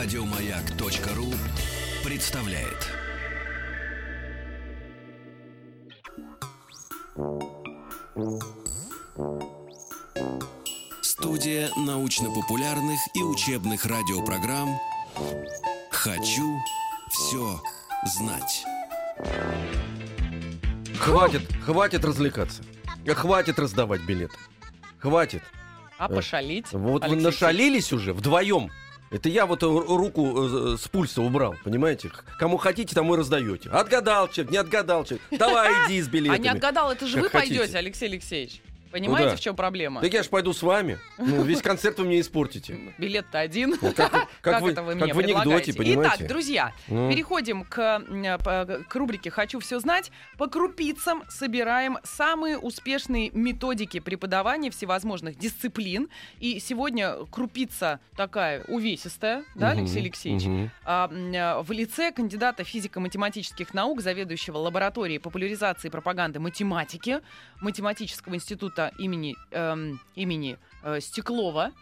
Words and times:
Радиомаяк.ру 0.00 1.26
представляет. 2.04 2.86
Студия 11.02 11.68
научно-популярных 11.76 13.00
и 13.14 13.22
учебных 13.24 13.86
радиопрограмм 13.86 14.78
«Хочу 15.90 16.56
все 17.10 17.60
знать». 18.06 18.64
Хватит, 21.00 21.42
хватит 21.64 22.04
развлекаться. 22.04 22.62
Хватит 23.04 23.58
раздавать 23.58 24.02
билеты. 24.02 24.36
Хватит. 25.00 25.42
А 25.98 26.08
пошалить? 26.08 26.66
Вот 26.70 27.02
вы 27.02 27.08
Алексей 27.08 27.24
нашалились 27.24 27.92
уже 27.92 28.12
вдвоем. 28.12 28.70
Это 29.10 29.28
я 29.28 29.46
вот 29.46 29.62
ру- 29.62 29.86
руку 29.96 30.74
э, 30.74 30.76
с 30.76 30.86
пульса 30.88 31.22
убрал, 31.22 31.54
понимаете? 31.64 32.10
Кому 32.38 32.58
хотите, 32.58 32.94
тому 32.94 33.14
и 33.14 33.18
раздаете. 33.18 33.70
Отгадал 33.70 34.28
человек, 34.28 34.50
не 34.52 34.58
отгадал 34.58 35.04
человек. 35.04 35.22
Давай 35.30 35.72
иди 35.86 36.02
с 36.02 36.06
А 36.06 36.10
билетами. 36.10 36.42
не 36.42 36.48
отгадал, 36.48 36.92
это 36.92 37.06
же 37.06 37.20
вы 37.20 37.30
пойдете, 37.30 37.78
Алексей 37.78 38.06
Алексеевич. 38.08 38.60
Понимаете, 38.90 39.24
Куда? 39.30 39.36
в 39.36 39.40
чем 39.40 39.56
проблема? 39.56 40.00
Так 40.00 40.12
я 40.12 40.22
ж 40.22 40.28
пойду 40.28 40.52
с 40.52 40.62
вами. 40.62 40.98
Ну, 41.18 41.42
весь 41.42 41.62
концерт 41.62 41.98
вы 41.98 42.04
мне 42.06 42.20
испортите. 42.20 42.78
Билет-то 42.98 43.38
один. 43.38 43.76
Ну, 43.80 43.92
как, 43.92 44.10
как 44.12 44.28
Как 44.40 44.62
вы, 44.62 44.70
это 44.72 44.82
вы 44.82 44.92
как 44.94 45.02
мне 45.02 45.14
в 45.14 45.18
анекдоте, 45.18 45.72
понимаете? 45.74 46.14
Итак, 46.16 46.28
друзья, 46.28 46.72
Ну. 46.88 47.10
переходим 47.10 47.64
к, 47.64 47.78
м, 48.08 48.38
по- 48.38 48.84
к 48.88 48.94
рубрике 48.94 49.30
«Хочу 49.30 49.60
все 49.60 49.78
знать». 49.80 50.10
По 50.36 50.46
крупицам 50.48 51.22
собираем 51.28 51.98
самые 52.04 52.58
успешные 52.58 53.30
методики 53.32 54.00
преподавания 54.00 54.70
всевозможных 54.70 55.36
дисциплин. 55.38 56.08
И 56.40 56.60
сегодня 56.60 57.14
крупица 57.30 58.00
такая 58.16 58.64
увесистая, 58.64 59.44
да, 59.54 59.70
Алексей 59.70 60.00
Алексеевич? 60.00 60.70
А, 60.84 61.10
а, 61.12 61.62
в 61.62 61.70
лице 61.72 62.12
кандидата 62.12 62.64
физико-математических 62.64 63.74
наук, 63.74 64.00
заведующего 64.00 64.58
лабораторией 64.58 65.20
популяризации 65.20 65.88
и 65.88 65.90
пропаганды 65.90 66.40
математики 66.40 67.20
Математического 67.60 68.34
института 68.34 68.77
имени, 68.98 69.34
эм, 69.50 70.00
имени 70.14 70.56
э, 70.84 71.00
Стеклова, 71.00 71.72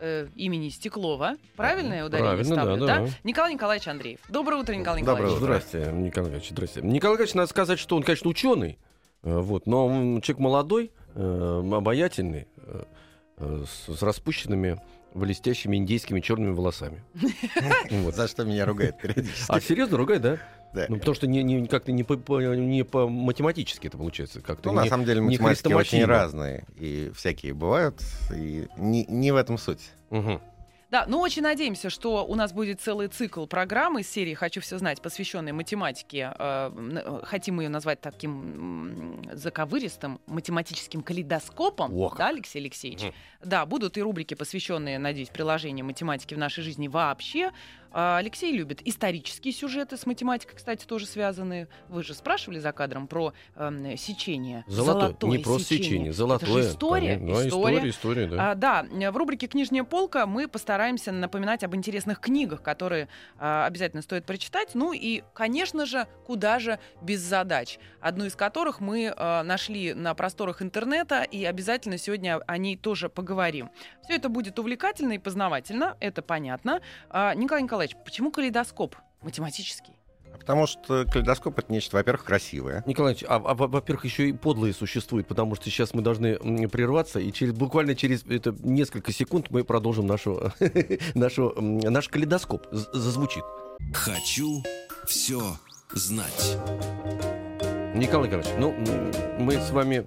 э, 0.00 0.28
имени 0.34 0.70
Стеклова. 0.70 1.36
Правильно 1.56 1.92
я 1.94 2.06
ударение 2.06 2.30
Правильно, 2.32 2.54
ставлю, 2.54 2.86
да, 2.86 2.98
да. 3.00 3.08
Николай 3.22 3.54
Николаевич 3.54 3.86
Андреев. 3.88 4.20
Доброе 4.28 4.56
утро, 4.56 4.72
Николай 4.74 5.02
Доброе 5.02 5.16
Николаевич. 5.16 5.36
утро. 5.36 5.46
Здравствуйте, 5.46 5.86
Николай 5.86 6.04
Николаевич, 6.30 6.48
здрасте. 6.50 6.80
Николай 6.80 6.94
Николаевич, 7.14 7.34
надо 7.34 7.48
сказать, 7.50 7.78
что 7.78 7.96
он, 7.96 8.02
конечно, 8.02 8.30
ученый, 8.30 8.78
э, 9.22 9.38
вот, 9.38 9.66
но 9.66 9.86
он 9.86 10.20
человек 10.22 10.40
молодой, 10.40 10.90
э, 11.14 11.70
обаятельный, 11.72 12.48
э, 12.56 12.82
э, 13.36 13.64
с, 13.68 13.98
с 13.98 14.02
распущенными 14.02 14.80
блестящими 15.12 15.76
индейскими 15.76 16.20
черными 16.20 16.54
волосами. 16.54 17.02
За 18.12 18.28
что 18.28 18.44
меня 18.44 18.64
ругают 18.64 18.98
периодически. 18.98 19.46
А 19.48 19.60
серьезно 19.60 19.96
ругает, 19.98 20.22
да? 20.22 20.38
Да. 20.72 20.86
Ну, 20.88 20.98
потому 20.98 21.14
что 21.14 21.26
не, 21.26 21.42
не, 21.42 21.66
как-то 21.66 21.90
не, 21.92 22.04
по, 22.04 22.14
не 22.40 22.84
по 22.84 23.08
математически 23.08 23.88
это 23.88 23.96
получается. 23.98 24.40
Как-то 24.40 24.68
Ну, 24.70 24.76
на 24.76 24.82
не- 24.84 24.88
самом 24.88 25.04
деле, 25.04 25.20
математики 25.20 25.72
очень 25.72 26.04
разные. 26.04 26.64
И 26.78 27.10
всякие 27.16 27.54
бывают. 27.54 28.00
И 28.34 28.66
не, 28.76 29.04
не 29.06 29.32
в 29.32 29.36
этом 29.36 29.58
суть. 29.58 29.90
Мгм. 30.10 30.40
Да, 30.90 31.04
ну 31.06 31.20
очень 31.20 31.42
надеемся, 31.42 31.88
что 31.88 32.26
у 32.26 32.34
нас 32.34 32.52
будет 32.52 32.80
целый 32.80 33.06
цикл 33.06 33.46
программы 33.46 34.00
из 34.00 34.10
серии 34.10 34.34
«Хочу 34.34 34.60
все 34.60 34.76
знать», 34.76 35.00
посвященной 35.00 35.52
математике. 35.52 36.32
Э, 36.36 36.72
э, 36.74 37.20
Хотим 37.24 37.60
ее 37.60 37.68
назвать 37.68 38.00
таким 38.00 39.22
заковыристым 39.32 40.20
математическим 40.26 41.02
калейдоскопом, 41.02 41.94
О, 41.94 42.12
да, 42.16 42.28
Алексей 42.28 42.58
Алексеевич? 42.58 43.02
Мгм. 43.02 43.14
Да, 43.44 43.66
будут 43.66 43.96
и 43.98 44.02
рубрики, 44.02 44.34
посвященные, 44.34 44.98
надеюсь, 44.98 45.28
приложению 45.28 45.84
математики 45.86 46.34
в 46.34 46.38
нашей 46.38 46.64
жизни 46.64 46.88
вообще. 46.88 47.52
А, 47.92 48.18
Алексей 48.18 48.52
любит 48.52 48.80
исторические 48.84 49.52
сюжеты 49.52 49.96
с 49.96 50.06
математикой, 50.06 50.56
кстати, 50.56 50.86
тоже 50.86 51.06
связанные. 51.06 51.68
Вы 51.88 52.04
же 52.04 52.14
спрашивали 52.14 52.58
за 52.58 52.72
кадром 52.72 53.08
про 53.08 53.32
эм, 53.56 53.96
сечение. 53.96 54.64
Золотое, 54.68 55.30
не 55.30 55.38
просто 55.38 55.74
сечение, 55.74 56.12
золотое. 56.12 56.50
Это 56.50 56.62
же 56.62 56.68
история. 56.70 57.16
Да, 57.16 57.24
история. 57.24 57.48
история, 57.48 57.90
история, 57.90 58.26
да. 58.26 58.50
А, 58.50 58.54
да, 58.54 59.10
в 59.10 59.16
рубрике 59.16 59.48
«Книжная 59.48 59.84
полка» 59.84 60.26
мы 60.26 60.46
постараемся 60.46 60.79
напоминать 61.12 61.64
об 61.64 61.74
интересных 61.74 62.20
книгах, 62.20 62.62
которые 62.62 63.08
а, 63.38 63.66
обязательно 63.66 64.02
стоит 64.02 64.24
прочитать. 64.24 64.74
Ну 64.74 64.92
и, 64.92 65.22
конечно 65.34 65.86
же, 65.86 66.06
куда 66.26 66.58
же 66.58 66.78
без 67.02 67.20
задач. 67.20 67.78
Одну 68.00 68.24
из 68.24 68.34
которых 68.34 68.80
мы 68.80 69.12
а, 69.14 69.42
нашли 69.42 69.94
на 69.94 70.14
просторах 70.14 70.62
интернета, 70.62 71.22
и 71.22 71.44
обязательно 71.44 71.98
сегодня 71.98 72.40
о 72.46 72.58
ней 72.58 72.76
тоже 72.76 73.08
поговорим. 73.08 73.70
Все 74.04 74.14
это 74.16 74.28
будет 74.28 74.58
увлекательно 74.58 75.12
и 75.12 75.18
познавательно, 75.18 75.96
это 76.00 76.22
понятно. 76.22 76.80
А, 77.08 77.34
Николай 77.34 77.62
Николаевич, 77.62 77.96
почему 78.04 78.30
калейдоскоп 78.30 78.96
математический? 79.22 79.99
Потому 80.38 80.66
что 80.66 81.04
калейдоскоп— 81.04 81.58
это 81.60 81.72
нечто, 81.72 81.96
во-первых, 81.96 82.24
красивое. 82.24 82.82
Николай 82.86 83.16
а, 83.28 83.36
а, 83.36 83.54
во- 83.54 83.68
во-первых, 83.68 84.04
еще 84.04 84.28
и 84.28 84.32
подлые 84.32 84.72
существуют, 84.72 85.26
потому 85.28 85.54
что 85.54 85.66
сейчас 85.70 85.94
мы 85.94 86.02
должны 86.02 86.36
прерваться, 86.68 87.20
и 87.20 87.30
через, 87.32 87.52
буквально 87.52 87.94
через 87.94 88.24
это, 88.24 88.54
несколько 88.62 89.12
секунд 89.12 89.46
мы 89.50 89.64
продолжим 89.64 90.06
нашу, 90.06 90.52
нашу, 91.14 91.54
наш 91.60 92.08
калейдоскоп. 92.08 92.66
Зазвучит. 92.72 93.44
«Хочу 93.92 94.62
все 95.06 95.40
знать». 95.92 96.56
Николай 97.94 98.28
Николаевич, 98.28 98.52
ну, 98.58 98.74
мы 99.38 99.54
с 99.54 99.70
вами 99.70 100.04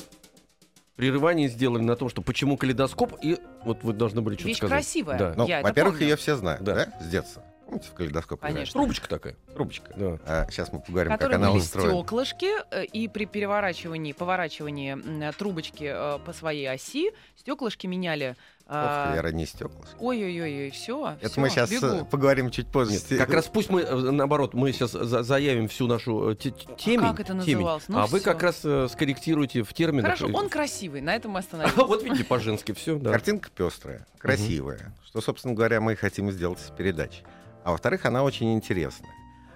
прерывание 0.95 1.47
сделали 1.49 1.81
на 1.83 1.95
том, 1.95 2.09
что 2.09 2.21
почему 2.21 2.55
калейдоскоп, 2.57 3.13
и 3.21 3.37
вот 3.65 3.83
вы 3.83 3.93
должны 3.93 4.21
были 4.21 4.35
что-то 4.35 4.47
Вещь 4.49 4.57
сказать. 4.57 4.73
красивая. 4.77 5.17
Да. 5.17 5.33
Ну, 5.35 5.47
во-первых, 5.61 6.01
ее 6.01 6.15
все 6.15 6.35
знают, 6.35 6.63
Да. 6.63 6.75
да. 6.75 6.93
С 7.03 7.07
детства. 7.09 7.43
Помните, 7.73 7.89
в 7.89 7.93
калейдоскоп? 7.95 8.39
Конечно. 8.39 8.73
Трубочка 8.73 9.07
такая. 9.09 9.35
Трубочка. 9.53 9.91
Да. 9.95 10.17
А 10.25 10.47
сейчас 10.51 10.71
мы 10.71 10.79
поговорим, 10.79 11.11
как 11.11 11.19
которые 11.19 11.37
она 11.37 11.49
были 11.51 11.61
устроена. 11.61 11.99
стеклышки, 12.01 12.49
э, 12.71 12.85
и 12.85 13.07
при 13.07 13.25
переворачивании, 13.25 14.13
поворачивании 14.13 15.31
трубочки 15.33 15.85
э, 15.91 16.19
по 16.25 16.33
своей 16.33 16.69
оси 16.69 17.11
стеклышки 17.37 17.87
меняли. 17.87 18.35
а, 18.65 19.09
Ох, 19.09 19.15
Лера, 19.15 19.27
не 19.29 19.45
стеклышко. 19.45 19.95
Ой-ой-ой, 19.99 20.69
все. 20.69 21.17
Это 21.19 21.39
мы 21.39 21.49
сейчас 21.49 21.69
поговорим 22.09 22.49
чуть 22.51 22.67
позже. 22.67 22.93
Нет, 22.93 23.19
как 23.19 23.29
раз 23.33 23.47
пусть 23.47 23.69
мы, 23.69 23.81
э, 23.81 23.95
наоборот, 24.11 24.53
мы 24.53 24.71
сейчас 24.71 24.91
за- 24.91 25.23
заявим 25.23 25.67
всю 25.67 25.87
нашу 25.87 26.29
э, 26.31 26.35
те- 26.35 26.51
те- 26.51 26.67
темень. 26.77 27.07
как 27.07 27.19
это 27.19 27.33
темень, 27.33 27.55
называлось? 27.57 27.83
Ну 27.89 27.99
а 27.99 28.07
вы 28.07 28.19
всё. 28.19 28.25
как 28.31 28.43
раз 28.43 28.61
э, 28.63 28.87
скорректируете 28.89 29.63
в 29.63 29.73
терминах. 29.73 30.17
Хорошо, 30.17 30.27
он 30.33 30.47
красивый, 30.49 31.01
на 31.01 31.13
этом 31.15 31.31
мы 31.31 31.39
А 31.39 31.41
остановимся. 31.41 31.75
вот 31.85 32.03
видите, 32.03 32.23
по-женски 32.23 32.71
все, 32.73 32.97
да. 32.97 33.11
Картинка 33.11 33.49
пестрая, 33.49 34.05
красивая, 34.17 34.93
что, 35.05 35.19
собственно 35.21 35.53
говоря, 35.53 35.81
мы 35.81 35.93
и 35.93 35.95
хотим 35.95 36.31
сделать 36.31 36.59
с 36.59 36.69
передачей. 36.71 37.23
А 37.63 37.71
во-вторых, 37.71 38.05
она 38.05 38.23
очень 38.23 38.53
интересная. 38.53 39.11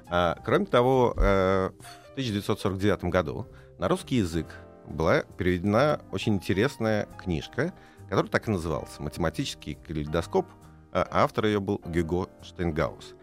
А, 0.09 0.37
кроме 0.43 0.65
того, 0.65 1.13
э, 1.17 1.71
в 1.79 2.11
1949 2.13 3.05
году 3.05 3.47
на 3.77 3.87
русский 3.87 4.17
язык 4.17 4.47
была 4.87 5.23
переведена 5.37 6.01
очень 6.11 6.35
интересная 6.35 7.07
книжка, 7.17 7.73
которая 8.09 8.31
так 8.31 8.47
и 8.47 8.51
называлась 8.51 8.99
«Математический 8.99 9.75
калейдоскоп». 9.75 10.45
А 10.93 11.07
Автор 11.11 11.45
ее 11.45 11.59
был 11.59 11.81
Гюго 11.85 12.29
Штейнгаус. 12.41 13.15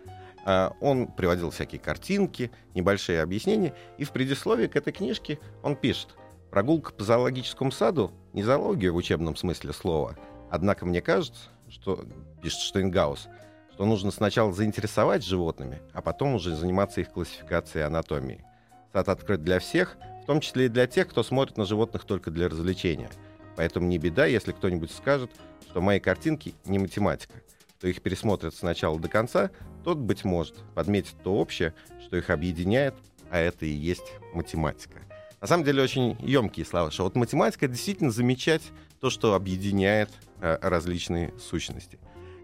А, 0.45 0.75
Он 0.81 1.07
приводил 1.07 1.51
всякие 1.51 1.81
картинки, 1.81 2.51
небольшие 2.75 3.23
объяснения, 3.23 3.75
и 3.97 4.05
в 4.05 4.11
предисловии 4.11 4.67
к 4.67 4.77
этой 4.77 4.93
книжке 4.93 5.39
он 5.63 5.75
пишет 5.75 6.17
«Прогулка 6.51 6.93
по 6.93 7.03
зоологическому 7.03 7.73
саду— 7.73 8.13
не 8.35 8.43
зоология 8.43 8.93
в 8.93 8.97
учебном 8.97 9.35
смысле 9.37 9.73
слова, 9.73 10.19
однако 10.51 10.85
мне 10.85 11.01
кажется, 11.01 11.49
что, 11.69 12.05
пишет 12.43 12.61
Штейнгаус, 12.61 13.29
что 13.75 13.87
нужно 13.87 14.13
сначала 14.13 14.53
заинтересовать 14.53 15.25
животными, 15.25 15.81
а 15.93 16.01
потом 16.01 16.37
уже 16.37 16.55
заниматься 16.55 17.01
их 17.01 17.11
классификацией 17.11 17.83
и 17.83 17.87
анатомией. 17.87 18.45
Сад 18.93 19.09
открыт 19.09 19.43
для 19.43 19.59
всех, 19.59 19.97
в 20.23 20.27
том 20.27 20.41
числе 20.41 20.67
и 20.67 20.69
для 20.69 20.87
тех, 20.87 21.09
кто 21.09 21.25
смотрит 21.25 21.57
на 21.57 21.65
животных 21.65 22.05
только 22.05 22.31
для 22.31 22.49
развлечения. 22.49 23.11
Поэтому 23.57 23.89
не 23.89 23.99
беда, 23.99 24.27
если 24.27 24.53
кто-нибудь 24.53 24.93
скажет, 24.93 25.29
что 25.69 25.81
мои 25.81 25.99
картинки 25.99 26.55
не 26.65 26.79
математика. 26.79 27.35
Кто 27.79 27.89
их 27.89 28.01
пересмотрит 28.01 28.55
с 28.55 28.63
начала 28.63 28.97
до 29.01 29.09
конца, 29.09 29.51
тот, 29.83 29.99
быть 29.99 30.23
может, 30.25 30.55
подметит 30.77 31.17
то 31.25 31.35
общее, 31.35 31.75
что 32.01 32.17
их 32.17 32.31
объединяет, 32.31 32.95
а 33.29 33.39
это 33.39 33.67
и 33.67 33.71
есть 33.71 34.13
математика. 34.35 35.01
На 35.41 35.49
самом 35.49 35.65
деле 35.65 35.83
очень 35.83 36.17
емкие 36.21 36.65
слова, 36.65 36.93
что 36.93 37.03
вот 37.03 37.17
математика— 37.17 37.67
действительно 37.69 38.13
замечать 38.13 38.63
то, 39.01 39.11
что 39.11 39.35
объединяет 39.35 40.11
э, 40.41 40.59
различные 40.63 41.35
сущности. 41.41 41.99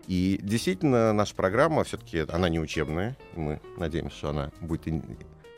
И 0.06 0.38
действительно, 0.42 1.12
наша 1.12 1.34
программа 1.34 1.84
все-таки 1.84 2.24
она 2.28 2.48
не 2.48 2.58
учебная. 2.58 3.16
Мы 3.34 3.60
надеемся, 3.76 4.16
что 4.16 4.30
она 4.30 4.50
будет 4.60 4.86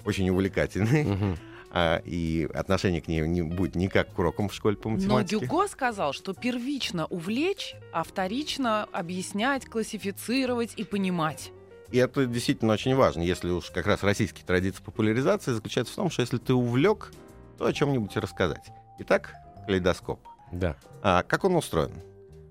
очень 0.04 0.28
увлекательной. 0.30 1.04
Мгм. 1.04 1.36
А, 1.74 2.02
и 2.04 2.46
отношение 2.52 3.00
к 3.00 3.08
ней 3.08 3.26
не 3.26 3.40
будет 3.40 3.76
никак 3.76 4.12
к 4.12 4.18
урокам 4.18 4.50
в 4.50 4.54
школе 4.54 4.76
по 4.76 4.90
Но 4.90 4.96
математике. 4.96 5.46
Дюго 5.46 5.66
сказал, 5.68 6.12
что 6.12 6.34
первично 6.34 7.06
увлечь, 7.06 7.74
а 7.92 8.04
вторично 8.04 8.84
объяснять, 8.92 9.64
классифицировать 9.64 10.74
и 10.76 10.84
понимать. 10.84 11.50
И 11.90 11.96
это 11.96 12.26
действительно 12.26 12.74
очень 12.74 12.94
важно. 12.94 13.22
Если 13.22 13.48
уж 13.48 13.70
как 13.70 13.86
раз 13.86 14.02
российские 14.02 14.44
традиции 14.44 14.82
популяризации 14.82 15.52
заключаются 15.52 15.94
в 15.94 15.96
том, 15.96 16.10
что 16.10 16.20
если 16.20 16.36
ты 16.36 16.52
увлек, 16.52 17.10
то 17.56 17.64
о 17.64 17.72
чем-нибудь 17.72 18.14
рассказать. 18.16 18.66
Итак, 18.98 19.32
калейдоскоп. 19.66 20.20
Да. 20.52 20.76
А 21.02 21.22
как 21.22 21.44
он 21.44 21.56
устроен? 21.56 21.92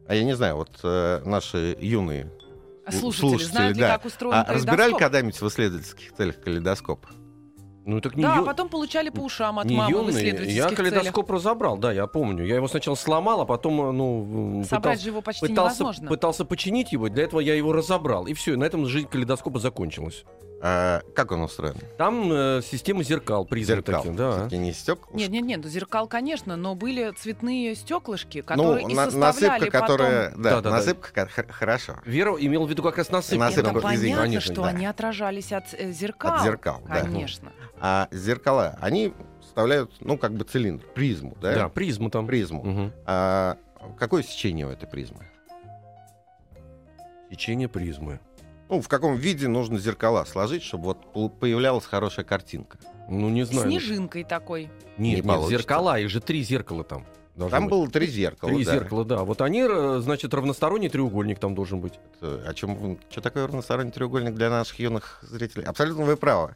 А 0.07 0.15
я 0.15 0.24
не 0.24 0.36
знаю, 0.36 0.56
вот 0.57 0.80
э, 0.83 1.21
наши 1.25 1.77
юные 1.80 2.31
Слушатели, 2.89 3.30
слушатели, 3.30 3.48
знают 3.51 3.77
ли, 3.77 3.81
да. 3.83 3.89
как 3.98 4.06
устроен 4.06 4.36
А 4.36 4.53
разбирали 4.53 4.94
когда-нибудь 4.94 5.39
в 5.39 5.48
исследовательских 5.48 6.13
целях 6.13 6.42
калейдоскоп? 6.42 7.06
Ну 7.86 8.00
так 8.01 8.15
не 8.15 8.21
Да, 8.24 8.36
ё- 8.36 8.42
а 8.42 8.45
потом 8.45 8.69
получали 8.69 9.09
по 9.09 9.21
ушам 9.21 9.57
от 9.59 9.65
не 9.65 9.75
мамы 9.75 9.94
в 9.94 9.98
ёмный. 9.98 10.12
исследовательских 10.13 10.56
Я 10.56 10.63
целях. 10.69 10.77
калейдоскоп 10.77 11.31
разобрал, 11.31 11.77
да, 11.77 11.92
я 11.92 12.06
помню. 12.07 12.45
Я 12.45 12.56
его 12.56 12.68
сначала 12.68 12.95
сломал, 12.95 13.42
а 13.42 13.45
потом, 13.45 13.81
э, 13.81 13.92
ну, 13.92 14.63
Собрать 14.65 14.81
пытался, 14.83 15.01
же 15.03 15.09
его 15.09 15.21
почти 15.21 15.48
пытался, 15.48 15.80
невозможно. 15.83 16.07
пытался 16.09 16.45
починить 16.45 16.92
его. 16.92 17.09
Для 17.09 17.24
этого 17.24 17.39
я 17.39 17.56
его 17.56 17.71
разобрал. 17.71 18.25
И 18.27 18.33
все, 18.33 18.56
на 18.57 18.65
этом 18.65 18.86
жизнь 18.88 19.07
калейдоскопа 19.07 19.59
закончилась. 19.59 20.25
А, 20.63 21.01
как 21.15 21.31
он 21.31 21.41
устроен? 21.41 21.73
Там 21.97 22.31
э, 22.31 22.61
система 22.63 23.01
зеркал, 23.03 23.45
призмы 23.45 23.77
Зеркал. 23.77 24.03
такие, 24.03 24.15
да. 24.15 24.31
Всё-таки 24.33 24.57
не 24.59 24.73
стекла. 24.73 25.07
Нет, 25.17 25.29
нет, 25.29 25.43
нет, 25.43 25.65
зеркал, 25.65 26.07
конечно, 26.07 26.55
но 26.55 26.75
были 26.75 27.11
цветные 27.17 27.73
стеклышки, 27.73 28.37
Ну, 28.39 28.43
которые 28.43 28.87
и 28.87 28.93
на- 28.93 29.05
составляли 29.09 29.59
насыпка, 29.61 29.79
которая... 29.81 30.29
Да, 30.31 30.37
Да-да-да. 30.37 30.69
насыпка, 30.69 31.11
ка- 31.11 31.25
х- 31.27 31.51
хорошо. 31.51 31.95
Вера 32.05 32.35
имел 32.39 32.65
в 32.67 32.69
виду 32.69 32.83
как 32.83 32.97
раз 32.99 33.09
насыпку. 33.09 33.39
Насыпку, 33.39 33.73
потом. 33.73 33.77
Это 33.91 33.99
понятно, 34.01 34.21
конечно, 34.21 34.53
что 34.53 34.61
да. 34.61 34.67
они 34.69 34.85
отражались 34.85 35.51
от 35.51 35.73
э, 35.73 35.91
зеркал. 35.91 36.35
От 36.35 36.43
зеркал, 36.43 36.81
да. 36.87 37.01
Конечно. 37.01 37.51
А 37.79 38.07
зеркала, 38.11 38.77
они 38.81 39.13
составляют, 39.41 39.91
ну, 39.99 40.15
как 40.19 40.33
бы 40.33 40.43
цилиндр, 40.45 40.85
призму, 40.93 41.35
да? 41.41 41.55
Да, 41.55 41.69
призма 41.69 42.11
там. 42.11 42.27
Призму. 42.27 42.63
Мгм. 42.63 42.93
А 43.07 43.57
какое 43.97 44.21
сечение 44.21 44.67
у 44.67 44.69
этой 44.69 44.87
призмы? 44.87 45.25
Течение 47.31 47.67
призмы. 47.69 48.19
Ну, 48.71 48.81
в 48.81 48.88
каком 48.88 49.18
виде 49.18 49.50
нужно 49.50 49.77
зеркала 49.79 50.23
сложить, 50.23 50.63
чтобы 50.63 50.95
вот 51.13 51.39
появлялась 51.39 51.85
хорошая 51.85 52.23
картинка? 52.23 52.77
Ну, 53.09 53.27
не 53.27 53.44
знаю. 53.44 53.68
Снежинкой 53.69 54.23
такой. 54.23 54.63
Нет, 54.63 54.71
Не 54.97 55.15
нет, 55.15 55.25
получится. 55.25 55.57
зеркала, 55.57 56.00
их 56.00 56.09
же 56.09 56.21
три 56.21 56.41
зеркала 56.41 56.85
там. 56.85 57.06
должно 57.35 57.57
Там 57.57 57.65
быть. 57.65 57.71
было 57.71 57.89
три 57.89 58.07
зеркала. 58.07 58.50
Три 58.53 58.63
да. 58.63 58.71
зеркала, 58.71 59.03
да. 59.03 59.18
Вот 59.25 59.41
они, 59.41 59.62
э, 59.69 60.00
значит, 60.01 60.33
равносторонний 60.33 60.88
треугольник 60.88 61.38
там 61.39 61.53
должен 61.53 61.81
быть. 61.81 61.95
Э, 62.21 62.45
О 62.47 62.53
чем, 62.53 62.97
что 63.09 63.19
такое 63.19 63.45
равносторонний 63.45 63.91
треугольник 63.91 64.35
для 64.35 64.50
наших 64.50 64.79
юных 64.79 65.19
зрителей? 65.24 65.65
Абсолютно 65.65 66.06
вы 66.06 66.15
правы. 66.15 66.56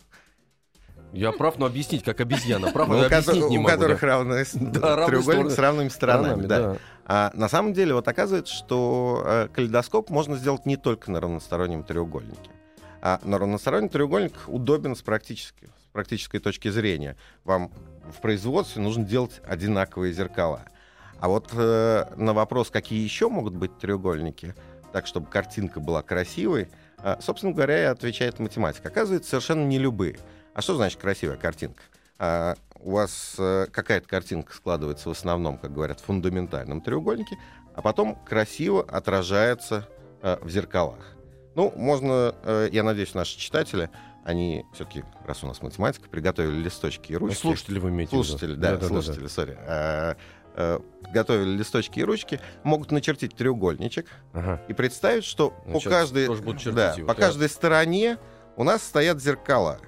Я 1.12 1.34
прав, 1.34 1.58
но 1.60 1.66
объяснить, 1.66 2.04
как 2.04 2.22
обезьяна. 2.22 2.72
Прав, 2.72 2.88
Ну, 2.88 2.94
но 2.98 3.06
у, 3.06 3.10
ко- 3.10 3.18
объяснить 3.18 3.50
не 3.50 3.58
у 3.58 3.62
могу. 3.62 3.76
которых 3.76 4.00
да. 4.02 4.08
равные 4.08 4.46
с- 4.46 4.54
Да, 4.54 5.06
треугольник 5.06 5.24
стороны. 5.24 5.50
с 5.52 5.58
равными 5.58 5.90
сторонами. 5.90 6.44
Сторонами, 6.46 6.48
да. 6.48 6.60
да. 6.74 6.78
А 7.06 7.32
на 7.36 7.48
самом 7.48 7.74
деле 7.74 7.94
вот 7.94 8.08
оказывается, 8.08 8.54
что 8.54 9.22
э, 9.26 9.48
калейдоскоп 9.54 10.10
можно 10.10 10.36
сделать 10.38 10.66
не 10.66 10.76
только 10.76 11.12
на 11.12 11.22
равностороннем 11.22 11.84
треугольнике. 11.84 12.50
А 13.02 13.20
на 13.24 13.38
равносторонний 13.38 13.90
треугольник 13.90 14.34
удобен 14.48 14.96
с, 14.96 15.04
практически, 15.04 15.66
с 15.66 15.92
практической 15.92 16.40
точки 16.40 16.70
зрения. 16.70 17.16
Вам 17.44 17.72
в 18.12 18.22
производстве 18.22 18.82
нужно 18.82 19.04
делать 19.04 19.40
одинаковые 19.48 20.14
зеркала. 20.14 20.64
А 21.20 21.28
вот 21.28 21.52
э, 21.54 22.06
на 22.18 22.34
вопрос, 22.34 22.72
какие 22.72 23.04
еще 23.04 23.30
могут 23.30 23.54
быть 23.54 23.78
треугольники, 23.78 24.56
так, 24.92 25.06
чтобы 25.06 25.28
картинка 25.28 25.80
была 25.80 26.02
красивой, 26.02 26.70
э, 27.04 27.18
собственно 27.22 27.54
говоря, 27.54 27.92
отвечает 27.92 28.40
математика. 28.40 28.88
Оказывается, 28.88 29.30
совершенно 29.30 29.64
не 29.66 29.78
любые. 29.78 30.18
А 30.56 30.62
что 30.62 30.76
значит 30.76 31.00
красивая 31.00 31.38
картинка? 31.38 31.84
А, 32.18 32.56
у 32.80 32.92
вас 32.92 33.36
э, 33.40 33.68
какая-то 33.72 34.08
картинка 34.08 34.54
складывается 34.54 35.10
в 35.10 35.12
основном, 35.12 35.58
как 35.58 35.74
говорят, 35.74 36.00
в 36.00 36.06
фундаментальном 36.06 36.82
треугольнике, 36.82 37.38
а 37.74 37.82
потом 37.82 38.16
красиво 38.26 38.84
отражается 38.84 39.88
э, 40.22 40.38
в 40.42 40.50
зеркалах. 40.50 41.16
Ну, 41.56 41.74
можно, 41.76 42.36
э, 42.44 42.70
я 42.72 42.84
надеюсь, 42.84 43.14
наши 43.14 43.38
читатели, 43.38 43.90
они 44.24 44.66
все-таки, 44.74 45.04
раз 45.26 45.44
у 45.44 45.48
нас 45.48 45.62
математика, 45.62 46.08
приготовили 46.10 46.62
листочки 46.62 47.12
и 47.12 47.16
Ну, 47.16 47.28
ручки. 47.28 47.42
слушатели 47.42 47.80
вы 47.80 47.90
имеете 47.90 48.12
в 48.12 48.14
виду. 48.20 48.24
Слушатели, 48.24 48.56
да, 48.56 48.72
Да-да-да-да. 48.72 49.02
слушатели, 49.02 49.28
сори. 49.28 49.58
А, 49.62 50.16
Готовили 51.14 51.58
листочки 51.58 52.00
и 52.00 52.04
ручки, 52.04 52.40
могут 52.64 52.90
начертить 52.92 53.36
треугольничек 53.36 54.08
Ага. 54.32 54.62
и 54.70 54.74
представить, 54.74 55.26
что 55.26 55.54
Ну, 55.66 55.82
по 55.82 55.90
каждой, 55.90 56.28
да, 56.72 56.94
его, 56.94 57.08
по 57.08 57.14
каждой 57.14 57.50
стороне 57.50 58.18
у 58.56 58.64
нас 58.64 58.82
стоят 58.82 59.22
зеркала. 59.22 59.80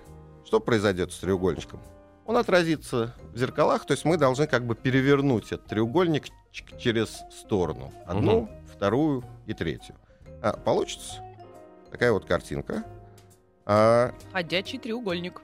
Что 0.45 0.59
произойдет 0.59 1.13
с 1.13 1.19
треугольничком? 1.19 1.81
Он 2.27 2.35
отразится 2.35 3.15
в 3.33 3.37
зеркалах, 3.37 3.85
то 3.85 3.93
есть 3.93 4.03
мы 4.03 4.17
должны 4.17 4.47
как 4.47 4.65
бы 4.65 4.75
перевернуть 4.75 5.45
этот 5.45 5.65
треугольник 5.67 6.25
через 6.77 7.23
сторону. 7.31 7.93
Одну, 8.05 8.49
вторую 8.69 9.23
и 9.45 9.53
третью. 9.53 9.95
А, 10.41 10.51
получится 10.57 11.23
такая 11.89 12.11
вот 12.11 12.25
картинка. 12.25 12.83
А, 13.65 14.13
Ходячий 14.33 14.77
треугольник, 14.77 15.41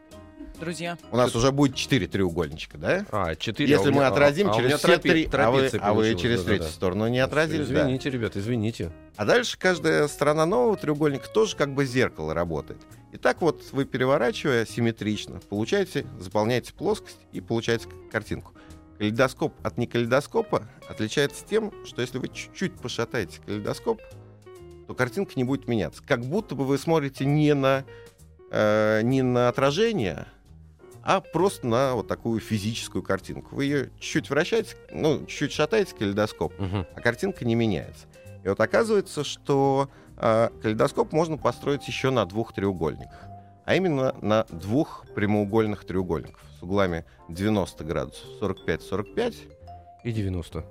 друзья. 0.59 0.97
у 1.11 1.17
нас 1.17 1.35
уже 1.35 1.51
будет 1.51 1.75
четыре 1.75 2.07
треугольничка, 2.07 2.77
да? 2.77 3.05
А, 3.11 3.35
четыре. 3.35 3.71
Если 3.71 3.89
а 3.89 3.91
мы 3.91 3.97
меня- 3.97 4.07
отразим 4.07 4.49
а- 4.49 4.51
а 4.51 4.55
через 4.55 4.67
меня 4.67 4.77
все 4.77 4.97
три, 4.97 5.29
а 5.31 5.51
вы, 5.51 5.69
а 5.79 5.93
вы 5.93 6.15
через 6.15 6.39
да-да-да. 6.39 6.57
третью 6.57 6.69
сторону 6.73 7.07
не 7.07 7.19
отразили, 7.19 7.63
да. 7.65 7.81
Извините, 7.83 8.09
ребят, 8.09 8.37
извините. 8.37 8.91
А 9.15 9.25
дальше 9.25 9.57
каждая 9.59 10.07
сторона 10.07 10.45
нового 10.45 10.75
треугольника 10.77 11.29
тоже 11.29 11.55
как 11.55 11.73
бы 11.73 11.85
зеркало 11.85 12.33
работает. 12.33 12.79
И 13.11 13.17
так 13.17 13.41
вот 13.41 13.63
вы 13.71 13.85
переворачивая 13.85 14.65
симметрично, 14.65 15.39
получаете, 15.49 16.05
заполняете 16.19 16.73
плоскость 16.73 17.19
и 17.31 17.41
получаете 17.41 17.87
картинку. 18.11 18.53
Калейдоскоп 18.97 19.53
от 19.63 19.77
некалейдоскопа 19.77 20.67
отличается 20.87 21.45
тем, 21.45 21.71
что 21.85 22.01
если 22.01 22.17
вы 22.17 22.27
чуть-чуть 22.29 22.73
пошатаете 22.75 23.39
калейдоскоп, 23.45 24.01
то 24.87 24.93
картинка 24.95 25.33
не 25.35 25.43
будет 25.43 25.67
меняться. 25.67 26.01
Как 26.05 26.21
будто 26.25 26.55
бы 26.55 26.65
вы 26.65 26.77
смотрите 26.77 27.25
не 27.25 27.53
на, 27.53 27.85
э, 28.51 29.01
не 29.03 29.21
на 29.21 29.47
отражение, 29.49 30.27
а 31.03 31.19
просто 31.21 31.67
на 31.67 31.95
вот 31.95 32.07
такую 32.07 32.39
физическую 32.39 33.03
картинку. 33.03 33.55
Вы 33.55 33.65
ее 33.65 33.89
чуть-чуть 33.99 34.29
вращаете, 34.29 34.75
ну, 34.91 35.19
чуть-чуть 35.25 35.51
шатаете 35.51 35.93
калейдоскоп, 35.95 36.57
Мгм. 36.59 36.85
а 36.95 37.01
картинка 37.01 37.45
не 37.45 37.55
меняется. 37.55 38.07
И 38.43 38.47
вот 38.49 38.59
оказывается, 38.59 39.23
что 39.23 39.89
э, 40.17 40.49
калейдоскоп 40.61 41.11
можно 41.11 41.37
построить 41.37 41.87
еще 41.87 42.09
на 42.11 42.25
двух 42.25 42.53
треугольниках, 42.53 43.19
а 43.65 43.75
именно 43.75 44.15
на 44.21 44.45
двух 44.49 45.05
прямоугольных 45.15 45.85
треугольниках 45.85 46.39
с 46.59 46.63
углами 46.63 47.03
90 47.29 47.83
градусов, 47.83 48.25
45-45. 48.41 49.35
И 50.03 50.11
90. 50.11 50.63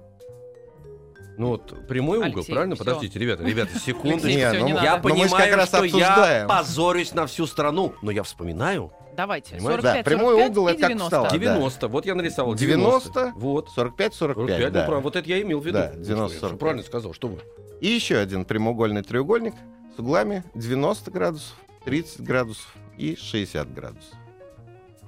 Ну 1.38 1.48
вот 1.48 1.86
прямой 1.88 2.18
угол, 2.18 2.30
Алексей, 2.36 2.52
правильно? 2.52 2.74
всё. 2.74 2.84
Подождите, 2.84 3.18
ребята, 3.18 3.42
ребята, 3.42 3.78
секунду. 3.78 4.10
Алексей, 4.26 4.36
Не, 4.36 4.48
всё, 4.50 4.60
ну, 4.60 4.66
не 4.66 4.72
мы- 4.74 4.80
надо. 4.80 4.84
Я 4.92 4.96
понимаю, 4.98 5.30
как 5.30 5.56
раз 5.56 5.68
что 5.68 5.84
я 5.84 6.46
позорюсь 6.48 7.14
на 7.14 7.26
всю 7.26 7.46
страну, 7.46 7.94
но 8.02 8.10
я 8.10 8.22
вспоминаю. 8.22 8.92
Давайте. 9.16 9.56
Понимаете? 9.56 9.82
45, 9.82 10.04
Да, 10.04 10.10
прямой 10.10 10.34
45 10.34 10.50
угол 10.50 10.68
и 10.68 10.70
это 10.72 10.80
как 10.80 10.88
90. 10.90 11.04
встало. 11.04 11.26
А, 11.26 11.30
да. 11.30 11.38
90. 11.38 11.88
Вот 11.88 12.06
я 12.06 12.14
нарисовал. 12.14 12.54
90. 12.54 13.32
Вот. 13.36 13.68
45-45, 13.76 14.12
45, 14.12 14.46
да. 14.72 14.80
ну, 14.80 14.86
правильно, 14.86 15.00
вот 15.00 15.16
это 15.16 15.28
я 15.28 15.42
имел 15.42 15.60
в 15.60 15.66
виду. 15.66 15.78
Да, 15.78 15.92
Ну, 15.94 16.02
90, 16.04 16.28
что 16.28 16.34
я 16.34 16.40
45. 16.40 16.58
правильно 16.58 16.82
сказал, 16.82 17.12
что 17.12 17.28
вы. 17.28 17.38
И 17.80 17.88
еще 17.88 18.16
один 18.18 18.44
прямоугольный 18.44 19.02
треугольник 19.02 19.54
с 19.96 19.98
углами 19.98 20.44
90 20.54 21.10
градусов, 21.10 21.56
30 21.84 22.20
градусов 22.22 22.74
и 22.96 23.16
60 23.16 23.72
градусов. 23.74 24.14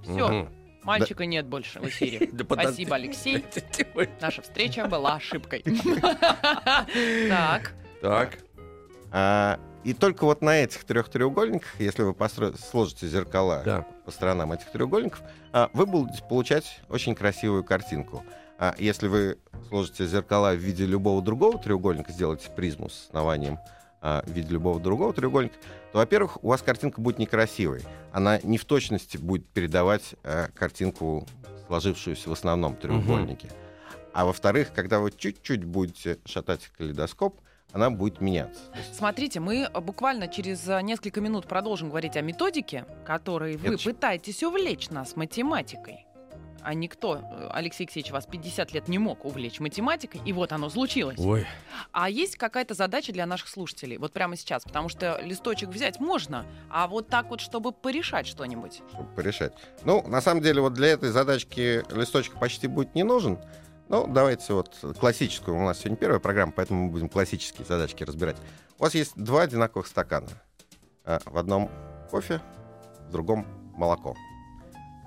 Всё. 0.02 0.28
Мгм. 0.28 0.48
Мальчика 0.82 1.24
нет 1.24 1.46
больше 1.46 1.80
в 1.80 1.86
эфире. 1.86 2.28
Да 2.32 2.44
подожди. 2.44 2.84
Спасибо, 2.84 2.96
Алексей. 2.96 3.44
Наша 4.20 4.42
встреча 4.42 4.86
была 4.86 5.14
ошибкой. 5.14 5.64
Так. 7.28 7.72
Так. 8.02 8.38
И 9.84 9.92
только 9.92 10.24
вот 10.24 10.40
на 10.40 10.56
этих 10.56 10.84
трех 10.84 11.10
треугольниках, 11.10 11.68
если 11.78 12.02
вы 12.02 12.12
постро- 12.12 12.58
сложите 12.58 13.06
зеркала 13.06 13.62
Да. 13.64 13.86
по 14.04 14.10
сторонам 14.10 14.52
этих 14.52 14.70
треугольников, 14.72 15.22
а, 15.52 15.70
вы 15.74 15.84
будете 15.84 16.22
получать 16.24 16.80
очень 16.88 17.14
красивую 17.14 17.64
картинку. 17.64 18.24
А 18.58 18.74
если 18.78 19.08
вы 19.08 19.38
сложите 19.68 20.06
зеркала 20.06 20.54
в 20.54 20.58
виде 20.58 20.86
любого 20.86 21.20
другого 21.20 21.58
треугольника, 21.58 22.12
сделаете 22.12 22.50
призму 22.50 22.88
с 22.88 23.06
основанием 23.08 23.58
а, 24.00 24.22
в 24.26 24.30
виде 24.30 24.48
любого 24.52 24.80
другого 24.80 25.12
треугольника, 25.12 25.56
то, 25.92 25.98
во-первых, 25.98 26.42
у 26.42 26.48
вас 26.48 26.62
картинка 26.62 27.00
будет 27.02 27.18
некрасивой. 27.18 27.82
Она 28.12 28.38
не 28.42 28.56
в 28.56 28.64
точности 28.64 29.18
будет 29.18 29.46
передавать 29.48 30.14
а, 30.22 30.48
картинку, 30.54 31.26
сложившуюся 31.66 32.30
в 32.30 32.32
основном 32.32 32.74
треугольнике. 32.76 33.50
А 34.14 34.24
во-вторых, 34.24 34.72
когда 34.74 35.00
вы 35.00 35.10
чуть-чуть 35.10 35.64
будете 35.64 36.18
шатать 36.24 36.70
калейдоскоп, 36.78 37.40
она 37.74 37.90
будет 37.90 38.20
меняться. 38.20 38.62
Смотрите, 38.92 39.40
мы 39.40 39.68
э, 39.70 39.80
буквально 39.80 40.28
через 40.28 40.66
э, 40.68 40.80
несколько 40.80 41.20
минут 41.20 41.46
продолжим 41.46 41.90
говорить 41.90 42.16
о 42.16 42.22
методике, 42.22 42.86
которой 43.04 43.56
вы 43.56 43.74
Это 43.74 43.84
пытаетесь 43.84 44.42
увлечь 44.44 44.90
нас 44.90 45.16
математикой. 45.16 46.06
А 46.62 46.72
никто, 46.72 47.16
э, 47.16 47.48
Алексей 47.52 47.82
Алексеевич, 47.82 48.12
вас 48.12 48.26
50 48.26 48.72
лет 48.72 48.86
не 48.86 48.98
мог 48.98 49.24
увлечь 49.24 49.58
математикой, 49.58 50.20
и 50.24 50.32
вот 50.32 50.52
оно 50.52 50.70
случилось. 50.70 51.18
Ой. 51.18 51.46
А 51.90 52.08
есть 52.08 52.36
какая-то 52.36 52.74
задача 52.74 53.12
для 53.12 53.26
наших 53.26 53.48
слушателей, 53.48 53.98
вот 53.98 54.12
прямо 54.12 54.36
сейчас, 54.36 54.62
потому 54.62 54.88
что 54.88 55.20
листочек 55.20 55.68
взять 55.68 55.98
можно, 55.98 56.46
а 56.70 56.86
вот 56.86 57.08
так 57.08 57.28
вот, 57.28 57.40
чтобы 57.40 57.72
порешать 57.72 58.28
что-нибудь. 58.28 58.82
чтобы 58.92 59.12
порешать. 59.14 59.52
Ну, 59.82 60.06
на 60.06 60.20
самом 60.20 60.42
деле, 60.42 60.60
вот 60.60 60.74
для 60.74 60.88
этой 60.88 61.10
задачки 61.10 61.82
листочек 61.92 62.34
почти 62.38 62.68
будет 62.68 62.94
не 62.94 63.02
нужен. 63.02 63.40
Ну, 63.88 64.06
давайте 64.06 64.52
вот 64.54 64.74
классическую. 64.98 65.56
У 65.56 65.60
нас 65.60 65.78
сегодня 65.78 65.96
первая 65.96 66.18
программа, 66.20 66.52
поэтому 66.52 66.84
мы 66.84 66.90
будем 66.90 67.08
классические 67.08 67.66
задачки 67.66 68.02
разбирать. 68.04 68.36
У 68.78 68.82
вас 68.82 68.94
есть 68.94 69.12
два 69.16 69.42
одинаковых 69.42 69.86
стакана. 69.86 70.28
А, 71.04 71.20
В 71.26 71.36
одном 71.36 71.70
кофе, 72.10 72.40
в 73.08 73.12
другом 73.12 73.46
молоко. 73.76 74.16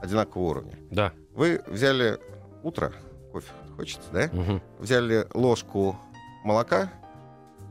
Одинакового 0.02 0.50
уровня. 0.50 0.78
Да. 0.92 1.12
Вы 1.34 1.62
взяли 1.68 2.20
утро, 2.64 2.94
кофе 3.32 3.52
хочется, 3.76 4.10
да? 4.12 4.30
Мгм. 4.32 4.62
Взяли 4.80 5.28
ложку 5.34 5.96
молока 6.44 6.90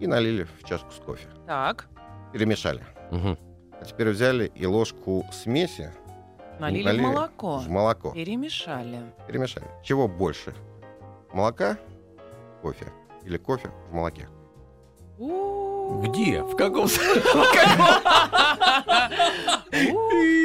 и 0.01 0.07
налили 0.09 0.45
в 0.61 0.65
чашку 0.65 0.91
с 0.91 0.97
кофе. 0.97 1.29
Так, 1.47 1.87
перемешали. 2.33 2.85
Мгм. 3.13 3.39
А 3.81 3.85
теперь 3.85 4.11
взяли 4.11 4.51
и 4.55 4.67
ложку 4.67 5.25
смеси 5.33 5.93
Налили 6.59 6.83
в 6.83 6.87
налили 6.87 7.03
молоко. 7.03 7.59
в 7.59 7.69
молоко. 7.69 8.11
Перемешали. 8.11 9.01
Перемешали. 9.29 9.67
Чего 9.85 10.09
больше? 10.09 10.53
Молока, 11.37 11.77
кофе 12.63 12.87
или 13.23 13.37
кофе 13.37 13.71
в 13.91 13.95
молоке? 13.95 14.27
У-у-у. 15.19 15.76
Где? 16.03 16.43
В 16.43 16.57
каком. 16.57 16.89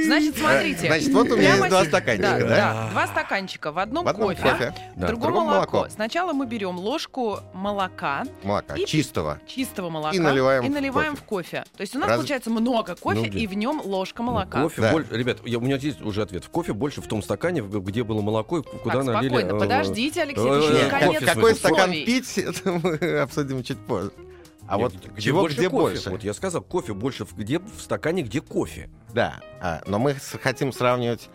Значит, 0.05 0.37
смотрите. 0.37 0.87
Э, 0.87 0.87
Значит, 0.87 1.13
вот 1.13 1.29
у 1.29 1.37
меня 1.37 1.55
есть 1.55 1.69
два 1.69 1.85
стаканчика, 1.85 2.45
да, 2.47 2.89
два 2.91 3.07
стаканчика. 3.07 3.71
В 3.71 3.79
одном, 3.79 4.05
кофе, 4.05 4.73
в 4.95 5.05
другом, 5.07 5.47
молоко. 5.47 5.87
Сначала 5.89 6.33
мы 6.33 6.45
берем 6.45 6.77
ложку 6.77 7.39
молока, 7.53 8.23
молока 8.43 8.77
чистого. 8.85 9.39
чистого 9.47 9.89
молока, 9.89 10.15
И 10.15 10.19
наливаем 10.19 10.65
и 10.65 10.69
в 10.69 10.71
наливаем 10.71 11.11
кофе. 11.13 11.21
в 11.21 11.25
кофе. 11.25 11.63
То 11.77 11.81
есть 11.81 11.95
у 11.95 11.99
нас 11.99 12.15
получается 12.15 12.49
много 12.49 12.95
кофе, 12.95 13.29
Ну, 13.31 13.37
и 13.37 13.47
в 13.47 13.53
нем 13.53 13.81
ложка 13.83 14.23
молока. 14.23 14.63
Кофе 14.63 15.05
Ребят, 15.11 15.39
у 15.41 15.61
меня 15.61 15.77
здесь 15.77 15.99
уже 16.01 16.21
ответ. 16.21 16.43
В 16.45 16.49
кофе 16.49 16.73
больше 16.73 17.01
в 17.01 17.07
том 17.07 17.21
стакане, 17.21 17.61
где 17.61 18.03
было 18.03 18.21
молоко, 18.21 18.59
и 18.59 18.61
куда 18.61 19.03
налили... 19.03 19.29
спокойно, 19.29 19.55
э, 19.55 19.59
подождите, 19.59 20.21
Алексей, 20.21 20.43
еще 20.43 20.83
не 20.83 20.89
конец 20.89 21.23
Какой 21.23 21.55
стакан 21.55 21.91
пить, 21.91 22.37
это 22.37 22.71
мы 22.71 23.19
обсудим 23.19 23.63
чуть 23.63 23.79
позже. 23.79 24.11
А 24.67 24.77
Нет, 24.77 24.93
вот 24.93 25.11
где 25.11 25.21
чего 25.21 25.41
больше 25.41 25.57
где 25.57 25.69
кофе? 25.69 25.93
больше? 25.95 26.09
Вот 26.09 26.23
я 26.23 26.33
сказал, 26.33 26.61
кофе 26.61 26.93
больше 26.93 27.25
где 27.35 27.59
в 27.59 27.81
стакане, 27.81 28.23
где 28.23 28.41
кофе. 28.41 28.89
Да, 29.13 29.41
а, 29.59 29.81
но 29.87 29.99
мы 29.99 30.13
хотим 30.13 30.71
сравнивать 30.71 31.29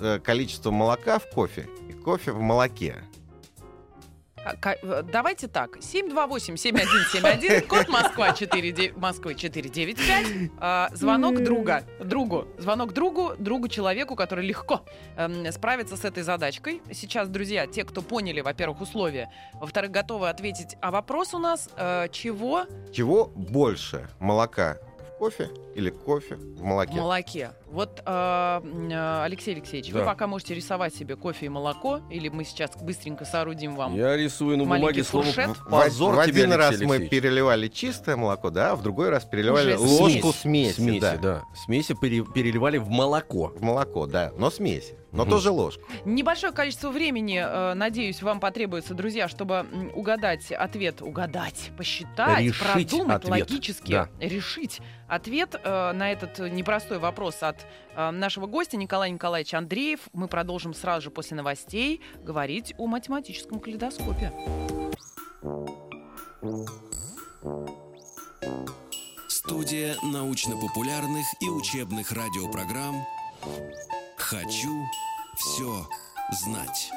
э, 0.00 0.18
количество 0.20 0.70
молока 0.70 1.18
в 1.18 1.28
кофе 1.28 1.68
и 1.88 1.92
кофе 1.92 2.32
в 2.32 2.40
молоке. 2.40 3.04
А, 4.62 4.74
э, 4.82 5.02
Давайте 5.02 5.48
так. 5.48 5.76
728-7171, 5.78 7.60
код 7.66 7.88
Москва 7.88 8.32
4, 8.32 8.92
Москвы 8.96 9.34
495. 9.34 10.50
А, 10.58 10.90
звонок 10.92 11.42
друга. 11.42 11.84
Другу. 12.00 12.46
Звонок 12.58 12.92
другу, 12.92 13.32
другу 13.38 13.68
человеку, 13.68 14.16
который 14.16 14.46
легко 14.46 14.84
эм, 15.16 15.50
справится 15.52 15.96
с 15.96 16.04
этой 16.04 16.22
задачкой. 16.22 16.82
Сейчас, 16.92 17.28
друзья, 17.28 17.66
те, 17.66 17.84
кто 17.84 18.02
поняли, 18.02 18.40
во-первых, 18.40 18.80
условия, 18.80 19.30
во-вторых, 19.54 19.90
готовы 19.90 20.28
ответить. 20.28 20.76
А 20.80 20.90
вопрос 20.90 21.34
у 21.34 21.38
нас, 21.38 21.68
э, 21.76 22.08
чего 22.12 22.66
Чего 22.92 23.26
больше? 23.26 24.08
Молока 24.18 24.78
в 25.14 25.18
кофе 25.18 25.50
или 25.78 25.90
кофе 25.90 26.34
в 26.34 26.58
в 26.58 26.62
молоке? 26.62 26.92
молоке? 26.94 27.50
Вот, 27.66 28.02
э, 28.04 28.10
м, 28.64 28.88
э, 28.90 29.22
Алексей 29.24 29.54
Алексеевич, 29.54 29.92
вы 29.92 30.00
Да. 30.00 30.06
пока 30.06 30.26
можете 30.26 30.54
рисовать 30.54 30.94
себе 30.94 31.16
кофе 31.16 31.46
и 31.46 31.48
молоко, 31.48 32.00
или 32.10 32.28
мы 32.28 32.44
сейчас 32.44 32.70
быстренько 32.80 33.24
соорудим 33.24 33.76
вам. 33.76 33.94
Я 33.94 34.16
рисую 34.16 34.56
на 34.58 34.64
бумаге 34.64 35.04
слово. 35.04 35.24
В- 35.26 35.70
«позор» 35.70 36.14
в 36.16 36.24
тебе, 36.26 36.44
один 36.44 36.52
Алексей 36.52 36.56
раз 36.56 36.80
мы 36.80 36.96
Алексеевич. 36.96 37.10
переливали 37.10 37.68
чистое 37.68 38.16
молоко, 38.16 38.50
да, 38.50 38.72
а 38.72 38.76
в 38.76 38.82
другой 38.82 39.10
раз 39.10 39.24
переливали 39.24 39.74
Уже 39.74 40.02
ложку 40.02 40.32
смеси, 40.32 40.72
Смеси, 40.80 41.00
да, 41.00 41.16
да. 41.16 41.42
Смеси 41.64 41.94
пере- 41.94 42.24
переливали 42.24 42.78
в 42.78 42.88
молоко. 42.88 43.52
в 43.54 43.62
молоко, 43.62 44.06
да, 44.06 44.32
но 44.38 44.50
смеси, 44.50 44.96
но 45.12 45.22
Мгм. 45.22 45.30
тоже 45.30 45.50
ложку. 45.50 45.82
Небольшое 46.04 46.52
количество 46.52 46.88
времени, 46.90 47.40
э, 47.44 47.74
надеюсь, 47.74 48.22
вам 48.22 48.40
потребуется, 48.40 48.94
друзья, 48.94 49.28
чтобы 49.28 49.66
угадать 49.94 50.50
ответ, 50.52 51.02
угадать, 51.02 51.70
посчитать, 51.76 52.40
Решить 52.40 52.88
продумать 52.90 53.16
ответ, 53.24 53.30
логически, 53.50 53.92
да. 53.92 54.08
решить 54.20 54.80
ответ 55.06 55.54
э, 55.68 55.92
на 55.92 56.10
этот 56.10 56.38
непростой 56.38 56.98
вопрос 56.98 57.42
от 57.42 57.66
э, 57.94 58.10
нашего 58.10 58.46
гостя 58.46 58.76
Николая 58.76 59.10
Николаевича 59.10 59.58
Андреев. 59.58 60.00
Мы 60.12 60.28
продолжим 60.28 60.74
сразу 60.74 61.02
же 61.02 61.10
после 61.10 61.36
новостей 61.36 62.00
говорить 62.22 62.74
о 62.78 62.86
математическом 62.86 63.60
калейдоскопе. 63.60 64.32
Студия 69.28 69.96
научно-популярных 70.02 71.26
и 71.40 71.48
учебных 71.48 72.12
радиопрограмм 72.12 73.06
«Хочу 74.16 74.84
все 75.36 75.86
знать». 76.32 76.90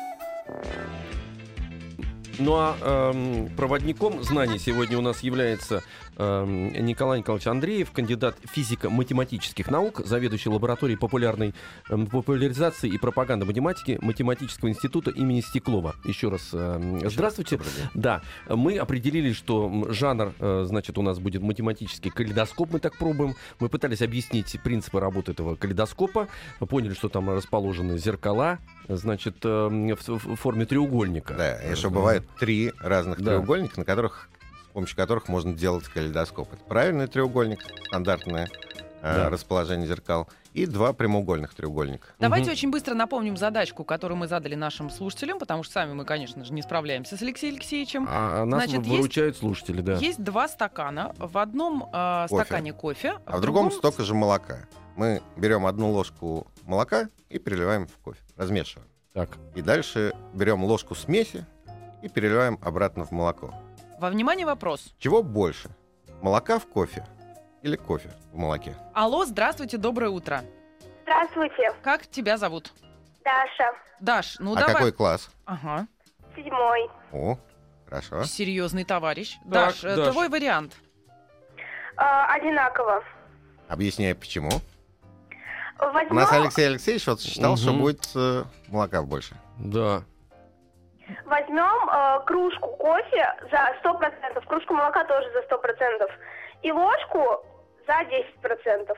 Ну 2.40 2.56
а 2.56 2.76
эм, 3.14 3.50
проводником 3.56 4.24
знаний 4.24 4.58
сегодня 4.58 4.98
у 4.98 5.02
нас 5.02 5.22
является 5.22 5.84
Николай 6.22 7.20
Николаевич 7.20 7.48
Андреев, 7.48 7.92
кандидат 7.92 8.36
физико-математических 8.44 9.70
наук, 9.70 10.02
заведующий 10.06 10.50
лабораторией 10.50 10.98
популярной 10.98 11.54
эм, 11.90 12.08
популяризации 12.08 12.90
и 12.90 12.98
пропаганды 12.98 13.46
математики 13.46 13.98
Математического 14.02 14.70
института 14.70 15.12
имени 15.12 15.42
Стеклова. 15.42 15.96
Еще 16.04 16.30
раз 16.30 16.50
эм, 16.54 17.08
здравствуйте. 17.10 17.60
Да, 17.94 18.22
мы 18.48 18.78
определили, 18.78 19.34
что 19.34 19.88
жанр, 19.90 20.34
э, 20.40 20.64
значит, 20.68 20.98
у 20.98 21.02
нас 21.02 21.20
будет 21.20 21.42
математический 21.42 22.12
калейдоскоп, 22.12 22.74
мы 22.74 22.80
так 22.80 22.98
пробуем. 22.98 23.36
Мы 23.60 23.70
пытались 23.70 24.02
объяснить 24.02 24.60
принципы 24.64 25.00
работы 25.00 25.32
этого 25.32 25.56
калейдоскопа, 25.56 26.28
поняли, 26.60 26.94
что 26.94 27.10
там 27.10 27.30
расположены 27.30 27.98
зеркала, 27.98 28.60
значит, 28.88 29.38
э, 29.44 29.68
в, 29.68 30.36
форме 30.36 30.66
треугольника. 30.66 31.34
Да, 31.34 31.72
и 31.72 31.76
что 31.76 31.90
бывает 31.90 32.24
три 32.40 32.72
разных 32.80 33.20
Да. 33.20 33.32
треугольника, 33.32 33.80
на 33.80 33.86
которых, 33.86 34.30
помощью 34.72 34.96
которых 34.98 35.28
можно 35.28 35.54
делать 35.54 35.86
калейдоскоп. 35.86 36.54
Это 36.54 36.64
правильный 36.64 37.08
треугольник, 37.08 37.60
стандартное 37.88 38.50
э, 39.04 39.16
Да. 39.16 39.30
расположение 39.32 39.88
зеркал, 39.88 40.28
и 40.54 40.68
два 40.68 40.94
прямоугольных 40.94 41.56
треугольника. 41.56 42.10
Давайте 42.20 42.46
Мгм. 42.46 42.52
очень 42.54 42.70
быстро 42.72 42.94
напомним 42.94 43.36
задачку, 43.36 43.84
которую 43.84 44.18
мы 44.20 44.28
задали 44.28 44.54
нашим 44.54 44.92
слушателям, 44.92 45.40
потому 45.40 45.64
что 45.64 45.74
сами 45.74 45.94
мы, 45.94 46.06
конечно 46.06 46.46
же, 46.46 46.54
не 46.54 46.62
справляемся 46.62 47.18
с 47.18 47.22
Алексеем 47.24 47.56
Алексеевичем. 47.56 48.06
А, 48.08 48.44
а 48.44 48.46
нас 48.46 48.66
Значит, 48.66 48.86
есть- 48.86 48.90
выручают 49.00 49.38
слушатели, 49.38 49.82
да. 49.82 49.94
Есть 49.96 50.24
два 50.24 50.48
стакана. 50.48 51.16
В 51.18 51.38
одном 51.40 51.90
э, 51.92 52.28
Кофе. 52.30 52.44
стакане 52.46 52.74
кофе, 52.74 53.14
А 53.26 53.38
в 53.38 53.42
другом 53.42 53.72
столько 53.72 54.04
же 54.04 54.14
молока. 54.14 54.68
Мы 54.96 55.22
берем 55.36 55.66
одну 55.66 55.90
ложку 55.90 56.46
молока 56.66 57.10
и 57.30 57.40
переливаем 57.40 57.88
в 57.88 57.98
кофе, 58.04 58.20
размешиваем. 58.38 58.88
Так, 59.14 59.30
И 59.56 59.62
дальше 59.64 60.14
берем 60.36 60.64
ложку 60.64 60.94
смеси 60.94 61.44
и 62.04 62.08
переливаем 62.08 62.60
обратно 62.62 63.04
в 63.06 63.12
молоко. 63.12 63.52
Во 64.02 64.10
внимание 64.10 64.48
вопрос. 64.48 64.96
Чего 64.98 65.22
больше? 65.22 65.70
Молока 66.24 66.58
в 66.58 66.66
кофе 66.66 67.06
или 67.62 67.76
кофе 67.76 68.10
в 68.34 68.36
молоке? 68.36 68.76
Алло, 68.96 69.26
здравствуйте, 69.26 69.78
доброе 69.78 70.10
утро. 70.10 70.42
Здравствуйте, 71.04 71.72
Как 71.84 72.08
тебя 72.08 72.38
зовут? 72.38 72.74
Даша, 73.24 73.76
Даш, 74.00 74.38
ну 74.40 74.54
а 74.54 74.56
давай. 74.56 74.74
какой 74.74 74.92
класс? 74.92 75.30
Ага, 75.46 75.86
седьмой. 76.36 76.90
О, 77.12 77.38
хорошо. 77.88 78.24
серьезный 78.24 78.86
товарищ. 78.86 79.36
Так, 79.44 79.50
Даш, 79.52 79.84
э, 79.84 79.96
Даш. 79.96 80.14
твой 80.14 80.30
вариант. 80.30 80.74
А, 81.96 82.34
одинаково. 82.34 83.04
Объясняй, 83.68 84.16
почему. 84.16 84.50
У 85.80 85.86
Возьмем, 85.94 86.16
нас 86.16 86.32
Алексей 86.32 86.66
Алексеевич 86.66 87.06
вот 87.06 87.22
считал, 87.22 87.56
что 87.56 87.72
Мгм. 87.72 87.82
будет 87.82 88.10
э, 88.16 88.46
молока 88.68 89.04
больше. 89.04 89.36
да. 89.60 90.02
Возьмем 91.26 91.90
э, 91.90 92.26
кружку 92.26 92.68
кофе 92.78 93.36
за 93.52 93.74
100%, 93.84 94.46
кружку 94.48 94.74
молока 94.74 95.04
тоже 95.06 95.30
за 95.32 95.40
100%, 95.56 96.10
и 96.64 96.72
ложку 96.72 97.44
за 97.88 97.94
10%. 98.04 98.96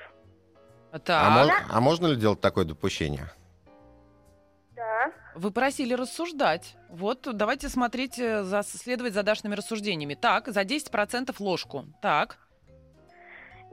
Так, 1.03 1.09
А, 1.25 1.43
мож- 1.45 1.51
а 1.71 1.79
можно 1.81 2.07
ли 2.07 2.15
делать 2.15 2.41
такое 2.41 2.65
допущение? 2.65 3.25
Да. 4.75 5.11
вы 5.35 5.51
просили 5.51 5.93
рассуждать. 5.93 6.75
Вот, 6.89 7.27
давайте 7.31 7.69
смотреть, 7.69 8.17
э, 8.19 8.43
за, 8.43 8.63
следовать 8.63 9.13
за 9.13 9.23
Дашными 9.23 9.55
рассуждениями. 9.55 10.15
Так, 10.15 10.47
за 10.47 10.61
10% 10.63 11.39
ложку. 11.39 11.85
Так, 12.01 12.37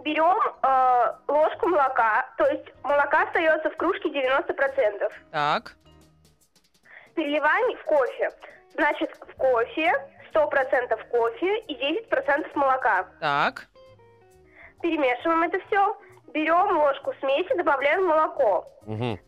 Берем 0.05 0.39
э, 0.63 1.13
ложку 1.29 1.69
молока, 1.69 2.27
то 2.39 2.47
есть 2.47 2.65
молока 2.83 3.25
остается 3.25 3.69
в 3.71 3.77
кружке 3.77 4.09
90%. 4.09 5.11
так, 5.31 5.77
Переливаем 7.15 7.77
в 7.77 7.85
кофе. 7.85 8.31
Значит, 8.75 9.11
в 9.21 9.35
кофе 9.37 9.93
100% 10.33 11.09
кофе 11.11 11.59
и 11.61 11.75
10% 12.11 12.51
молока. 12.55 13.07
так, 13.21 13.67
Перемешиваем 14.83 15.43
это 15.43 15.59
все. 15.67 15.97
Берем 16.33 16.79
ложку 16.79 17.13
смеси, 17.21 17.55
добавляем 17.57 18.07
молоко. 18.07 18.67
Мгм. 18.87 19.19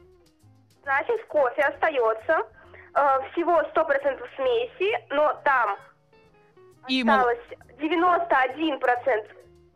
Значит, 0.83 1.21
в 1.21 1.27
кофе 1.27 1.63
остается 1.63 2.47
э, 2.95 3.21
всего 3.33 3.61
100% 3.75 4.29
смеси, 4.37 4.99
но 5.11 5.35
там 5.45 5.77
И 6.89 7.03
осталось 7.03 7.39
91% 7.79 9.27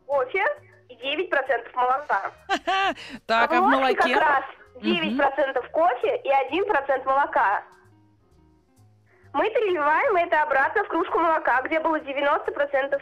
кофе 0.05 0.45
и 0.89 0.95
9% 0.95 1.75
молока. 1.75 2.31
так, 3.25 3.51
а 3.51 3.61
в 3.61 3.63
молоке? 3.63 3.95
как 3.95 4.21
раз 4.21 4.43
9% 4.75 5.69
кофе 5.71 6.17
и 6.17 6.29
1% 6.29 7.05
молока. 7.05 7.63
Мы 9.33 9.49
переливаем 9.49 10.15
это 10.15 10.41
обратно 10.43 10.83
в 10.83 10.87
кружку 10.87 11.19
молока, 11.19 11.61
где 11.63 11.79
было 11.79 11.99
90% 11.99 13.01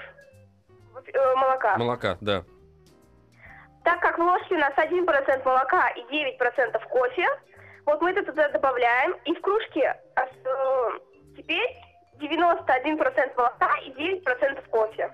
э, 1.13 1.35
молока. 1.35 1.77
Молока, 1.77 2.17
да. 2.21 2.43
Так 3.83 3.99
как 3.99 4.17
в 4.17 4.21
ложке 4.21 4.55
у 4.55 4.57
нас 4.57 4.73
1% 4.75 5.45
молока 5.45 5.89
и 5.89 6.01
9% 6.01 6.87
кофе, 6.89 7.27
вот 7.85 8.01
мы 8.01 8.11
это 8.11 8.23
туда 8.23 8.49
добавляем, 8.49 9.15
и 9.25 9.33
в 9.35 9.41
кружке 9.41 9.95
э, 10.15 10.21
теперь 11.37 11.77
91% 12.19 13.35
молока 13.37 13.77
и 13.85 13.91
9% 13.91 14.69
кофе. 14.69 15.11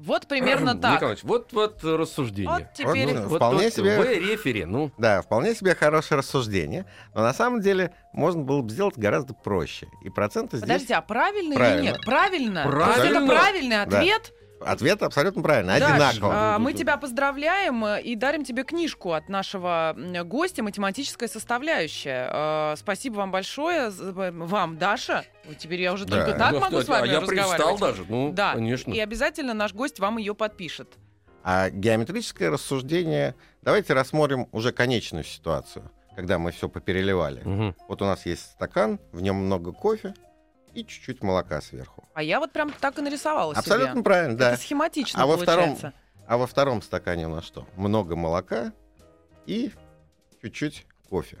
Вот 0.00 0.26
примерно 0.26 0.74
так. 0.80 0.94
Николаевич, 0.96 1.24
вот, 1.24 1.52
вот 1.52 1.84
рассуждение. 1.84 2.50
Вот 2.50 2.72
теперь... 2.74 3.14
ну, 3.14 3.28
Вот 3.28 3.36
Вполне 3.36 3.64
вот 3.64 3.74
себе- 3.74 3.98
Вы 3.98 4.14
рефери, 4.14 4.64
ну. 4.64 4.90
Да, 4.98 5.22
вполне 5.22 5.54
себе 5.54 5.74
хорошее 5.74 6.18
рассуждение. 6.18 6.86
Но 7.14 7.22
на 7.22 7.34
самом 7.34 7.60
деле 7.60 7.92
можно 8.12 8.42
было 8.42 8.62
бы 8.62 8.70
сделать 8.70 8.96
гораздо 8.96 9.34
проще. 9.34 9.86
И 10.02 10.10
проценты 10.10 10.56
здесь... 10.56 10.68
Подождите, 10.68 10.94
а 10.94 11.02
правильно, 11.02 11.54
Правильно. 11.56 11.78
или 11.80 11.86
нет? 11.92 12.00
Правильно. 12.04 12.62
То 12.64 12.68
есть 12.70 12.94
Правильно. 12.94 13.16
это 13.18 13.26
правильный 13.26 13.82
ответ. 13.82 14.32
Ответ 14.60 15.02
абсолютно 15.02 15.42
правильный, 15.42 15.78
Даш, 15.80 15.90
одинаково. 16.16 16.32
а, 16.54 16.58
мы 16.58 16.72
тебя 16.74 16.96
поздравляем 16.96 17.84
э, 17.84 18.02
и 18.02 18.14
дарим 18.14 18.44
тебе 18.44 18.62
книжку 18.64 19.12
от 19.12 19.28
нашего 19.28 19.96
гостя 20.24 20.62
«Математическая 20.62 21.28
составляющая». 21.28 22.28
Э, 22.30 22.74
Спасибо 22.76 23.16
вам 23.16 23.30
большое. 23.30 23.90
Э, 23.90 24.30
Вам, 24.32 24.76
Даша. 24.78 25.24
Теперь 25.58 25.80
я 25.80 25.92
уже 25.92 26.04
Да. 26.04 26.24
только 26.24 26.38
так 26.38 26.52
Ну, 26.52 26.60
могу 26.60 26.76
что 26.76 26.82
с 26.84 26.88
вами 26.88 27.08
а 27.08 27.12
я 27.12 27.20
разговаривать. 27.20 27.80
даже. 27.80 28.04
Ну, 28.08 28.32
Да, 28.32 28.52
конечно. 28.54 28.92
и 28.92 28.98
обязательно 29.00 29.54
наш 29.54 29.72
гость 29.72 29.98
вам 29.98 30.18
ее 30.18 30.34
подпишет. 30.34 30.88
А 31.42 31.70
геометрическое 31.70 32.50
рассуждение... 32.50 33.34
Давайте 33.62 33.94
рассмотрим 33.94 34.46
уже 34.52 34.72
конечную 34.72 35.24
ситуацию, 35.24 35.90
когда 36.16 36.38
мы 36.38 36.50
все 36.52 36.68
попереливали. 36.68 37.40
Мгм. 37.44 37.74
Вот 37.88 38.02
у 38.02 38.04
нас 38.04 38.26
есть 38.26 38.42
стакан, 38.52 38.98
в 39.12 39.22
нем 39.22 39.36
много 39.36 39.72
кофе 39.72 40.14
и 40.74 40.84
чуть-чуть 40.84 41.22
молока 41.22 41.60
сверху. 41.60 42.04
А 42.14 42.22
я 42.22 42.40
вот 42.40 42.52
прям 42.52 42.70
так 42.80 42.98
и 42.98 43.02
нарисовала 43.02 43.54
Абсолютно 43.54 43.92
себе. 43.94 44.02
правильно, 44.02 44.36
да. 44.36 44.52
Это 44.52 44.60
схематично 44.62 45.22
А 45.22 45.26
во 45.26 45.36
втором- 45.36 45.64
получается. 45.76 45.92
А 46.26 46.36
во 46.36 46.46
втором 46.46 46.80
стакане 46.82 47.26
у 47.26 47.30
нас 47.30 47.44
что? 47.44 47.66
Много 47.76 48.14
молока 48.16 48.72
и 49.46 49.72
чуть-чуть 50.42 50.86
кофе. 51.08 51.38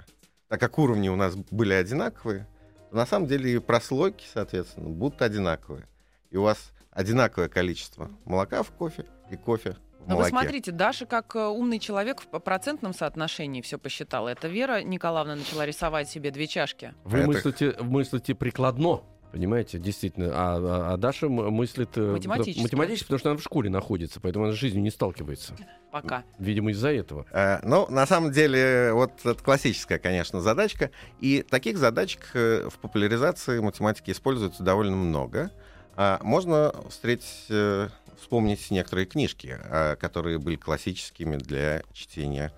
Так 0.48 0.58
как 0.60 0.78
уровни 0.78 1.08
у 1.08 1.16
нас 1.16 1.36
были 1.36 1.72
одинаковые, 1.74 2.46
то 2.90 2.96
на 2.96 3.06
самом 3.06 3.28
деле 3.28 3.54
и 3.54 3.58
прослойки, 3.58 4.24
соответственно, 4.32 4.88
будут 4.88 5.22
одинаковые. 5.22 5.86
И 6.30 6.36
у 6.36 6.42
вас 6.42 6.72
одинаковое 6.90 7.48
количество 7.48 8.10
молока 8.24 8.62
в 8.64 8.70
кофе 8.72 9.06
и 9.30 9.36
кофе 9.36 9.76
в 10.00 10.08
Но 10.08 10.16
вы 10.16 10.22
молоке. 10.22 10.30
смотрите, 10.30 10.72
Даша, 10.72 11.06
как 11.06 11.36
э, 11.36 11.46
умный 11.46 11.78
человек 11.78 12.20
в 12.22 12.38
процентном 12.40 12.92
соотношении 12.94 13.60
все 13.60 13.78
посчитала. 13.78 14.28
Это 14.28 14.48
Вера 14.48 14.82
Николаевна 14.82 15.36
начала 15.36 15.64
рисовать 15.66 16.08
себе 16.08 16.30
две 16.32 16.46
чашки. 16.48 16.94
Вы 17.04 17.18
Это- 17.18 17.26
мыслите, 17.28 17.76
мыслите 17.80 18.34
прикладно. 18.34 19.02
Понимаете, 19.32 19.78
действительно. 19.78 20.30
А, 20.32 20.56
а- 20.56 20.94
а 20.94 20.96
Даша 20.96 21.28
мыслит 21.28 21.90
э, 21.96 22.00
Математически. 22.12 22.62
математически, 22.62 23.04
потому 23.04 23.18
что 23.20 23.30
она 23.30 23.38
в 23.38 23.42
школе 23.42 23.70
находится, 23.70 24.20
поэтому 24.20 24.46
она 24.46 24.54
с 24.54 24.56
жизнью 24.56 24.82
не 24.82 24.90
сталкивается. 24.90 25.54
Пока. 25.92 26.24
Видимо, 26.38 26.70
из-за 26.72 26.90
этого. 26.90 27.26
Э, 27.30 27.58
Ну, 27.62 27.86
на 27.90 28.06
самом 28.06 28.32
деле, 28.32 28.92
вот 28.92 29.12
это 29.24 29.34
классическая, 29.42 29.98
конечно, 29.98 30.40
задачка. 30.40 30.90
И 31.20 31.42
таких 31.42 31.78
задачек 31.78 32.30
э, 32.34 32.68
в 32.68 32.78
популяризации 32.78 33.60
математики 33.60 34.10
используется 34.10 34.62
довольно 34.62 34.96
много. 34.96 35.50
А 35.96 36.18
Можно 36.22 36.72
встретить, 36.88 37.46
э, 37.50 37.88
вспомнить 38.18 38.70
некоторые 38.70 39.06
книжки, 39.06 39.58
э, 39.62 39.96
которые 39.96 40.38
были 40.38 40.56
классическими 40.56 41.36
для 41.36 41.82
чтения 41.92 42.52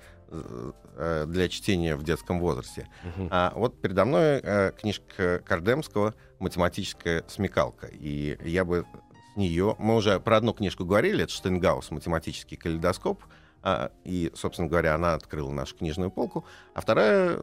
для 1.27 1.49
чтения 1.49 1.97
в 1.97 2.03
детском 2.03 2.41
возрасте. 2.41 2.89
Мгм. 3.03 3.29
А 3.31 3.53
вот 3.55 3.81
передо 3.81 4.05
мной 4.05 4.41
э, 4.43 4.73
книжка 4.79 5.41
Кардемского 5.45 6.15
«Математическая 6.39 7.25
смекалка». 7.29 7.87
И 7.87 8.39
я 8.45 8.65
бы 8.65 8.85
с 9.33 9.37
нее... 9.37 9.77
Мы 9.79 9.97
уже 9.97 10.21
про 10.21 10.37
одну 10.37 10.53
книжку 10.53 10.85
говорили, 10.85 11.25
это 11.25 11.33
Штейнгаус 11.33 11.91
«Математический 11.91 12.57
калейдоскоп». 12.57 13.23
А, 13.63 13.93
и, 14.05 14.33
собственно 14.35 14.69
говоря, 14.69 14.95
она 14.95 15.15
открыла 15.15 15.51
нашу 15.53 15.77
книжную 15.77 16.11
полку. 16.11 16.45
А 16.75 16.81
вторая 16.81 17.41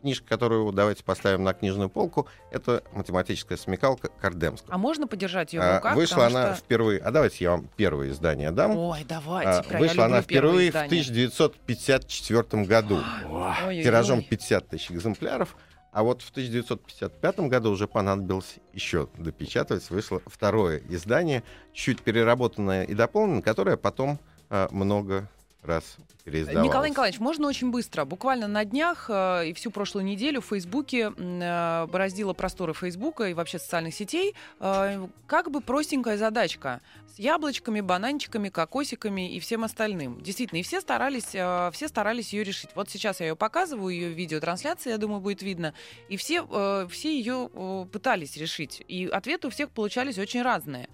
книжка, 0.00 0.26
которую 0.28 0.72
давайте 0.72 1.04
поставим 1.04 1.44
на 1.44 1.52
книжную 1.54 1.88
полку, 1.88 2.28
это 2.50 2.82
«Математическая 2.92 3.58
смекалка» 3.58 4.08
Кардемского. 4.20 4.74
А 4.74 4.78
можно 4.78 5.06
подержать 5.06 5.52
ее 5.52 5.60
в 5.60 5.64
А, 5.64 5.76
руках? 5.76 5.96
вышла 5.96 6.26
она 6.26 6.54
что- 6.54 6.64
впервые... 6.64 7.00
А 7.00 7.10
давайте 7.10 7.44
я 7.44 7.50
вам 7.52 7.68
первое 7.76 8.10
издание 8.10 8.50
дам. 8.50 8.76
Ой, 8.76 9.04
давайте. 9.08 9.50
А, 9.74 9.78
вышла 9.78 10.06
она 10.06 10.22
впервые 10.22 10.68
в 10.68 10.70
издания. 10.70 10.86
1954 10.86 12.64
году. 12.64 13.00
Ой-ой-ой. 13.28 13.82
тиражом 13.82 14.22
50 14.22 14.68
тысяч 14.68 14.90
экземпляров. 14.90 15.56
А 15.90 16.02
вот 16.02 16.22
в 16.22 16.30
1955 16.30 17.40
году 17.48 17.70
уже 17.70 17.88
понадобилось 17.88 18.56
еще 18.72 19.08
допечатывать. 19.16 19.88
Вышло 19.90 20.20
второе 20.26 20.82
издание, 20.88 21.42
чуть 21.72 22.02
переработанное 22.02 22.84
и 22.84 22.94
дополненное, 22.94 23.42
которое 23.42 23.76
потом 23.76 24.18
а, 24.50 24.68
много 24.70 25.28
раз 25.62 25.96
переиздавалось. 26.24 26.68
Николай 26.68 26.90
Николаевич, 26.90 27.20
можно 27.20 27.48
очень 27.48 27.70
быстро. 27.70 28.04
Буквально 28.04 28.46
на 28.46 28.64
днях 28.64 29.06
э, 29.08 29.48
и 29.48 29.52
всю 29.52 29.70
прошлую 29.70 30.04
неделю 30.04 30.40
в 30.40 30.46
Фейсбуке 30.46 31.12
э, 31.16 31.86
бороздила 31.86 32.32
просторы 32.32 32.74
Фейсбука 32.74 33.24
и 33.24 33.34
вообще 33.34 33.58
социальных 33.58 33.94
сетей 33.94 34.34
э, 34.60 35.06
как 35.26 35.50
бы 35.50 35.60
простенькая 35.60 36.16
задачка 36.16 36.80
с 37.14 37.18
яблочками, 37.18 37.80
бананчиками, 37.80 38.48
кокосиками 38.48 39.34
и 39.34 39.40
всем 39.40 39.64
остальным. 39.64 40.20
Действительно, 40.20 40.58
и 40.58 40.62
все 40.62 40.80
старались, 40.80 41.34
э, 41.34 41.70
все 41.72 41.88
старались 41.88 42.32
ее 42.32 42.44
решить. 42.44 42.70
Вот 42.74 42.90
сейчас 42.90 43.20
я 43.20 43.26
ее 43.26 43.36
показываю, 43.36 43.94
ее 43.94 44.10
видеотрансляция, 44.10 44.92
я 44.92 44.98
думаю, 44.98 45.20
будет 45.20 45.42
видно. 45.42 45.74
И 46.08 46.16
все, 46.16 46.46
э, 46.48 46.86
все 46.90 47.16
ее 47.16 47.50
э, 47.52 47.86
пытались 47.90 48.36
решить. 48.36 48.82
И 48.88 49.06
ответы 49.06 49.48
у 49.48 49.50
всех 49.50 49.70
получались 49.70 50.18
очень 50.18 50.42
разные. 50.42 50.88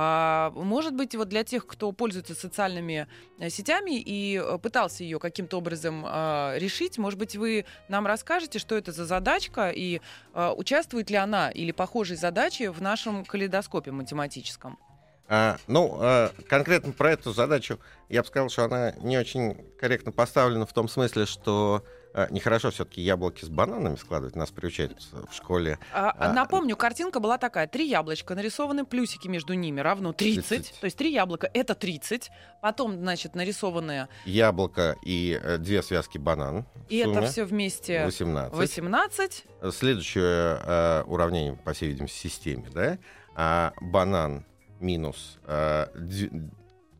А, 0.00 0.52
может 0.54 0.94
быть, 0.94 1.16
вот 1.16 1.28
для 1.28 1.42
тех, 1.42 1.66
кто 1.66 1.90
пользуется 1.90 2.36
социальными 2.36 3.08
э, 3.40 3.50
сетями 3.50 3.98
и 3.98 4.40
э, 4.40 4.56
пытался 4.58 5.02
ее 5.02 5.18
каким-то 5.18 5.58
образом 5.58 6.04
а, 6.06 6.54
решить, 6.56 6.98
может 6.98 7.18
быть, 7.18 7.34
вы 7.34 7.64
нам 7.88 8.06
расскажете, 8.06 8.60
что 8.60 8.76
это 8.76 8.92
за 8.92 9.06
задачка 9.06 9.70
и 9.70 10.00
а, 10.34 10.52
участвует 10.52 11.10
ли 11.10 11.16
она 11.16 11.50
или 11.50 11.72
похожие 11.72 12.16
задачи 12.16 12.68
в 12.68 12.80
нашем 12.80 13.24
калейдоскопе 13.24 13.90
математическом? 13.90 14.78
А, 15.26 15.56
ну, 15.66 15.96
а, 15.98 16.30
конкретно 16.48 16.92
про 16.92 17.10
эту 17.10 17.32
задачу 17.32 17.80
я 18.08 18.22
бы 18.22 18.28
сказал, 18.28 18.50
что 18.50 18.66
она 18.66 18.92
не 19.02 19.18
очень 19.18 19.56
корректно 19.80 20.12
поставлена 20.12 20.64
в 20.64 20.72
том 20.72 20.88
смысле, 20.88 21.26
что 21.26 21.82
а, 22.14 22.26
нехорошо 22.30 22.70
все-таки 22.70 23.00
яблоки 23.02 23.44
с 23.44 23.48
бананами 23.48 23.96
складывать. 23.96 24.34
Нас 24.36 24.50
приучают 24.50 24.96
в 25.30 25.34
школе. 25.34 25.78
А, 25.92 26.14
А, 26.18 26.32
Напомню, 26.32 26.76
картинка 26.76 27.20
была 27.20 27.38
такая. 27.38 27.66
Три 27.66 27.88
яблочка, 27.88 28.34
нарисованы 28.34 28.84
плюсики 28.84 29.28
между 29.28 29.52
ними 29.54 29.80
равно 29.80 30.12
30. 30.12 30.48
30. 30.48 30.80
То 30.80 30.84
есть 30.86 30.96
три 30.96 31.12
яблока— 31.12 31.48
это 31.54 31.74
30. 31.74 32.30
Потом, 32.62 32.96
значит, 32.98 33.34
нарисованные... 33.34 34.08
Яблоко 34.24 34.96
и 35.04 35.38
э, 35.42 35.58
две 35.58 35.82
связки 35.82 36.18
банан. 36.18 36.64
И 36.88 36.96
это 36.98 37.14
сумме 37.14 37.26
все 37.28 37.44
вместе 37.44 38.04
18. 38.04 38.54
18. 38.56 39.44
Следующее 39.72 40.60
э, 40.64 41.02
уравнение, 41.06 41.54
по 41.56 41.72
всей 41.72 41.88
видимости, 41.90 42.16
в 42.16 42.20
системе, 42.20 42.66
да? 42.72 42.98
А, 43.34 43.72
банан 43.80 44.44
минус 44.80 45.38
э, 45.44 45.86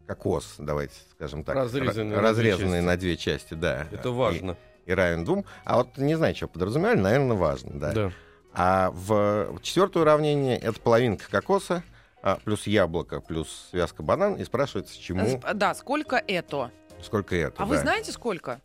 кокос, 0.07 0.55
давайте 0.59 0.95
скажем 1.13 1.45
так. 1.45 1.55
Разрезанный 1.57 2.17
ра- 2.17 2.21
на 2.21 2.33
две 2.35 2.53
разрезанный 2.53 2.73
части. 2.79 2.87
на 2.87 2.97
две 2.97 3.17
части, 3.17 3.55
да. 3.55 3.87
Это 3.91 4.09
И- 4.09 4.13
важно. 4.13 4.57
И, 4.89 4.93
равен 4.95 5.25
двум. 5.25 5.45
А 5.65 5.77
вот 5.77 5.99
не 5.99 6.15
знаю, 6.15 6.35
что 6.35 6.49
подразумевали, 6.49 6.99
наверное, 6.99 7.37
важно, 7.37 7.79
да. 7.79 7.93
Да. 7.93 8.13
А 8.55 8.91
в 8.91 9.59
четвертое 9.63 10.01
уравнение 10.01 10.57
это 10.59 10.81
половинка 10.81 11.31
кокоса, 11.31 11.83
а, 12.23 12.39
плюс 12.43 12.67
яблоко, 12.67 13.21
плюс 13.21 13.69
связка 13.71 14.03
банан, 14.03 14.35
и 14.37 14.45
спрашивается, 14.45 14.99
чему, 14.99 15.41
Да, 15.55 15.75
сколько 15.75 16.17
это? 16.17 16.71
сколько 17.03 17.37
это. 17.37 17.63
А 17.63 17.67
вы 17.67 17.77
да. 17.77 17.83
знаете, 17.83 18.11
сколько? 18.13 18.61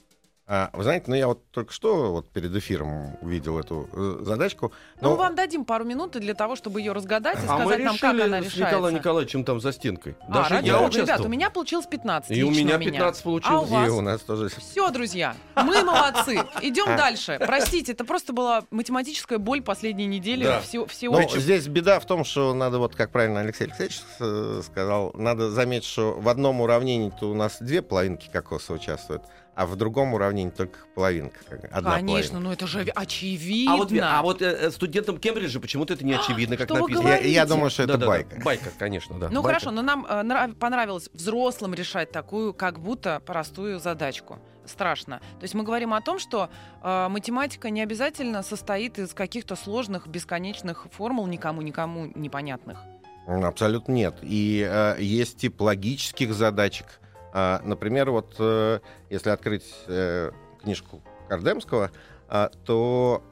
А, 0.45 0.69
вы 0.73 0.83
знаете, 0.83 1.05
ну 1.07 1.15
я 1.15 1.27
вот 1.27 1.41
только 1.51 1.71
что 1.71 2.11
вот 2.11 2.29
перед 2.29 2.53
эфиром 2.53 3.15
увидел 3.21 3.57
эту 3.57 3.87
э, 3.93 4.17
задачку. 4.25 4.73
Ну, 4.99 5.11
но- 5.11 5.15
вам 5.15 5.35
дадим 5.35 5.63
пару 5.63 5.85
минут 5.85 6.11
для 6.11 6.33
того, 6.33 6.57
чтобы 6.57 6.81
ее 6.81 6.91
разгадать 6.91 7.37
и 7.41 7.47
А 7.47 7.53
мы 7.59 7.61
сказать 7.61 7.83
нам, 7.85 7.97
как 7.97 8.11
она 8.11 8.23
решили 8.39 8.41
с 8.41 8.53
решается. 8.55 8.59
Николаем 8.75 8.95
Николаевичем 8.97 9.43
там 9.45 9.61
за 9.61 9.71
стенкой. 9.71 10.17
А, 10.27 10.33
Даже 10.33 10.49
ради 10.55 10.67
я 10.67 10.73
бога, 10.73 10.83
участвовал. 10.87 11.05
ребят, 11.07 11.25
у 11.25 11.29
меня 11.29 11.49
получилось 11.49 11.85
15 11.85 12.31
И 12.37 12.43
у 12.43 12.51
меня 12.51 12.77
15 12.77 13.25
А 13.25 13.29
у 13.29 13.31
получилось. 13.31 13.69
И 13.69 13.73
вас? 13.73 13.89
у 13.91 14.01
нас 14.01 14.21
тоже 14.21 14.49
Все, 14.49 14.89
друзья, 14.91 15.33
мы 15.55 15.81
молодцы. 15.81 16.35
Идем 16.61 16.89
А. 16.89 16.97
дальше. 16.97 17.37
Простите, 17.39 17.93
это 17.93 18.03
просто 18.03 18.33
была 18.33 18.63
математическая 18.69 19.39
боль 19.39 19.61
последней 19.61 20.07
недели. 20.07 20.43
Да. 20.43 20.59
Все, 20.59 20.85
все 20.87 21.09
Ну, 21.09 21.19
очень- 21.19 21.39
здесь 21.39 21.67
беда 21.67 22.01
в 22.01 22.05
том, 22.05 22.25
что 22.25 22.53
надо, 22.53 22.79
вот 22.79 22.95
как 22.95 23.11
правильно 23.11 23.39
Алексей 23.39 23.63
Алексеевич 23.63 24.01
э, 24.19 24.61
сказал, 24.65 25.11
надо 25.13 25.51
заметить, 25.51 25.87
что 25.87 26.11
в 26.19 26.27
одном 26.27 26.59
уравнении-то 26.59 27.29
у 27.29 27.33
нас 27.33 27.57
две 27.61 27.81
половинки 27.81 28.29
кокоса 28.29 28.73
участвуют, 28.73 29.23
а 29.55 29.65
в 29.65 29.75
другом 29.75 30.13
уравнении 30.13 30.49
только 30.51 30.79
половинка. 30.95 31.37
как- 31.47 31.65
Одна 31.71 31.95
Конечно, 31.95 32.07
половинка. 32.07 32.39
ну 32.39 32.51
это 32.51 32.67
же 32.67 32.85
очевидно. 32.95 33.73
А 33.73 33.77
вот, 33.77 33.91
а 34.01 34.21
вот 34.23 34.41
э, 34.41 34.45
э, 34.45 34.71
студентам 34.71 35.17
Кембриджа 35.19 35.59
почему-то 35.59 35.93
это 35.93 36.03
не 36.05 36.13
очевидно, 36.13 36.57
как 36.57 36.67
Что 36.67 36.75
вы 36.75 36.81
написано. 36.81 37.07
Я, 37.07 37.17
я 37.19 37.45
думаю, 37.45 37.69
что 37.69 37.83
это 37.83 37.93
Да-да-да. 37.93 38.07
байка. 38.11 38.41
Байка, 38.43 38.69
конечно, 38.79 39.19
да. 39.19 39.29
Ну 39.29 39.41
Байка. 39.41 39.59
хорошо, 39.59 39.71
но 39.71 39.81
нам 39.81 40.05
э, 40.09 40.23
нрав- 40.23 40.55
понравилось 40.55 41.09
взрослым 41.13 41.73
решать 41.73 42.11
такую, 42.11 42.53
как 42.53 42.79
будто 42.79 43.21
простую 43.25 43.79
задачку. 43.79 44.39
Страшно. 44.65 45.19
То 45.39 45.43
есть 45.43 45.53
мы 45.53 45.63
говорим 45.63 45.93
о 45.93 46.01
том, 46.01 46.19
что 46.19 46.49
э, 46.81 47.07
математика 47.09 47.69
не 47.69 47.81
обязательно 47.81 48.41
состоит 48.43 48.97
из 48.97 49.13
каких-то 49.13 49.55
сложных, 49.55 50.07
бесконечных 50.07 50.87
формул, 50.91 51.27
никому-никому 51.27 52.11
непонятных. 52.15 52.79
Абсолютно 53.27 53.91
нет. 53.93 54.15
И 54.21 54.67
э, 54.69 54.95
есть 54.99 55.37
тип 55.37 55.61
логических 55.61 56.33
задачек. 56.33 56.99
А, 57.35 57.61
например, 57.63 58.11
вот 58.11 58.35
э, 58.37 58.79
если 59.09 59.31
открыть 59.31 59.65
э, 59.87 60.31
книжку 60.61 61.01
Кардемского, 61.27 61.89
а, 62.29 62.51
то 62.63 63.23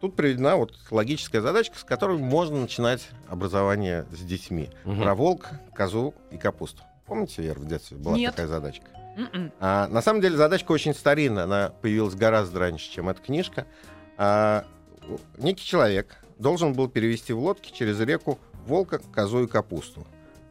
тут 0.00 0.16
приведена 0.16 0.56
вот 0.56 0.74
логическая 0.90 1.42
задачка, 1.42 1.78
с 1.78 1.84
которой 1.84 2.16
можно 2.16 2.58
начинать 2.58 3.06
образование 3.28 4.06
с 4.12 4.20
детьми. 4.20 4.70
Мгм. 4.84 5.02
Про 5.02 5.14
волк, 5.14 5.50
козу 5.74 6.14
и 6.30 6.38
капусту. 6.38 6.82
Помните, 7.04 7.42
Вера, 7.42 7.58
в 7.58 7.66
детстве 7.66 7.98
была 7.98 8.16
Нет. 8.16 8.30
такая 8.30 8.46
задачка? 8.46 8.86
М-м. 9.16 9.52
А, 9.60 9.88
на 9.88 10.00
самом 10.00 10.22
деле 10.22 10.38
задачка 10.38 10.72
очень 10.72 10.94
старинная, 10.94 11.44
она 11.44 11.72
появилась 11.82 12.14
гораздо 12.14 12.60
раньше, 12.60 12.90
чем 12.90 13.10
эта 13.10 13.20
книжка. 13.20 13.66
А, 14.16 14.64
некий 15.36 15.66
человек 15.66 16.16
должен 16.38 16.72
был 16.72 16.88
перевести 16.88 17.34
в 17.34 17.40
лодке 17.40 17.72
через 17.74 18.00
реку 18.00 18.38
волка, 18.66 19.00
козу 19.12 19.44
и 19.44 19.46
капусту. 19.46 20.06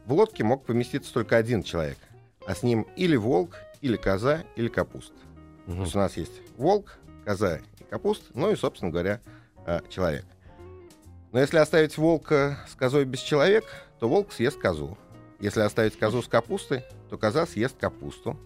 В 0.06 0.12
лодке 0.12 0.44
мог 0.44 0.64
поместиться 0.64 1.12
только 1.12 1.36
один 1.36 1.64
человек, 1.64 1.98
а 2.46 2.54
с 2.54 2.62
ним 2.62 2.86
или 2.96 3.16
волк, 3.16 3.56
или 3.80 3.96
коза, 3.96 4.44
или 4.56 4.68
капуста. 4.68 5.14
То 5.66 5.72
Мгм. 5.72 5.82
есть 5.82 5.94
у 5.94 5.98
нас 5.98 6.16
есть 6.16 6.32
волк, 6.56 6.98
коза 7.24 7.58
и 7.78 7.84
капуста, 7.84 8.26
ну 8.34 8.50
и, 8.50 8.56
собственно 8.56 8.90
говоря, 8.90 9.20
а, 9.66 9.80
человек. 9.88 10.24
Но 11.32 11.38
если 11.40 11.58
оставить 11.58 11.96
волка 11.96 12.58
с 12.68 12.74
козой 12.74 13.04
без 13.04 13.20
человека, 13.20 13.68
то 14.00 14.08
волк 14.08 14.32
съест 14.32 14.58
козу. 14.58 14.98
Если 15.38 15.60
оставить 15.60 15.98
козу 15.98 16.22
с 16.22 16.28
капустой, 16.28 16.82
то 17.08 17.16
коза 17.18 17.46
съест 17.46 17.76
капусту. 17.78 18.36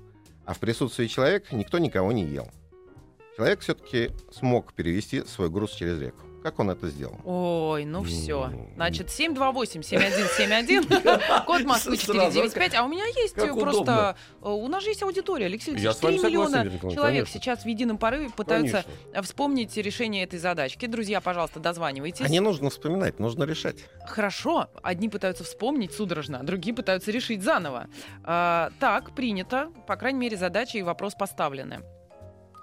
А 0.44 0.52
в 0.52 0.59
присутствии 0.59 1.07
человека 1.07 1.57
никто 1.57 1.78
никого 1.78 2.12
не 2.12 2.24
ел. 2.24 2.48
Человек 3.37 3.61
все-таки 3.61 4.11
смог 4.30 4.72
перевести 4.74 5.24
свой 5.24 5.48
груз 5.48 5.72
через 5.72 5.98
реку. 5.98 6.20
Как 6.44 6.61
он 6.61 6.68
это 6.68 6.88
сделал? 6.88 7.16
Ой, 7.24 7.87
ну 7.87 8.04
все. 8.04 8.52
Значит, 8.74 9.09
728-7171, 9.09 11.44
код 11.46 11.62
Москвы 11.62 11.96
Сразу, 11.96 12.42
495. 12.42 12.74
А 12.74 12.85
у 12.85 12.88
меня 12.88 13.07
есть 13.07 13.35
просто... 13.35 14.14
э, 14.42 14.48
У 14.50 14.68
нас 14.68 14.85
же 14.85 14.90
есть 14.90 15.02
аудитория, 15.02 15.46
Алексей 15.46 15.70
Алексеевич. 15.70 15.96
с 15.96 16.02
вами 16.02 16.18
3 16.18 16.22
согласен, 16.22 16.66
миллиона 16.68 16.92
человек 16.94 17.28
сейчас 17.28 17.64
в 17.64 17.66
едином 17.66 17.96
порыве 17.96 18.28
пытаются 18.28 18.85
вспомнить 19.22 19.74
решение 19.78 20.24
этой 20.24 20.38
задачки. 20.38 20.85
Друзья, 20.85 21.22
пожалуйста, 21.22 21.61
дозванивайтесь. 21.61 22.20
А 22.20 22.28
не 22.28 22.40
нужно 22.40 22.68
вспоминать, 22.68 23.18
нужно 23.18 23.44
решать. 23.44 23.76
Хорошо. 24.07 24.68
Одни 24.83 25.09
пытаются 25.09 25.44
вспомнить 25.44 25.94
судорожно, 25.94 26.40
а 26.40 26.42
другие 26.42 26.76
пытаются 26.76 27.11
решить 27.11 27.42
заново. 27.42 27.88
А, 28.22 28.70
так, 28.80 29.14
принято. 29.14 29.70
По 29.87 29.96
крайней 29.96 30.18
мере, 30.18 30.37
задача 30.37 30.76
и 30.76 30.83
вопрос 30.83 31.14
поставлены. 31.14 31.80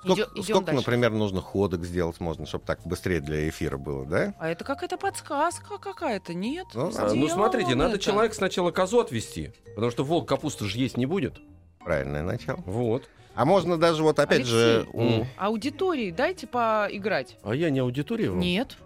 Сколько, 0.04 0.22
идём 0.34 0.44
сколько, 0.44 0.66
дальше. 0.66 0.82
например, 0.82 1.12
нужно 1.12 1.42
ходок 1.42 1.84
сделать 1.86 2.20
можно, 2.20 2.46
чтобы 2.46 2.66
так 2.66 2.80
быстрее 2.86 3.22
для 3.22 3.48
эфира 3.50 3.78
было, 3.78 4.06
да? 4.06 4.34
А 4.40 4.50
это 4.50 4.64
какая-то 4.64 4.98
подсказка 4.98 5.78
какая-то, 5.78 6.34
нет? 6.34 6.68
Ну, 6.74 6.92
А, 6.98 7.14
ну, 7.14 7.28
смотрите, 7.28 7.76
надо 7.76 7.96
это. 7.96 8.00
человек 8.04 8.34
сначала 8.34 8.72
козу 8.72 9.00
отвести, 9.00 9.54
потому 9.76 9.92
что 9.92 10.04
волк 10.04 10.28
капусту 10.28 10.66
же 10.66 10.78
есть 10.80 10.98
не 10.98 11.06
будет. 11.06 11.40
Правильное 11.84 12.24
начало. 12.24 12.60
Вот. 12.66 13.08
А 13.34 13.46
можно 13.46 13.78
даже 13.78 14.04
вот 14.04 14.20
опять 14.20 14.46
же... 14.46 14.88
Алексей. 14.94 15.22
у- 15.22 15.26
Аудитории 15.38 16.12
дайте 16.12 16.48
поиграть. 16.48 17.38
А 17.44 17.56
я 17.56 17.70
не 17.70 17.80
аудитория 17.80 18.30
вам? 18.30 18.40
Нет. 18.40 18.78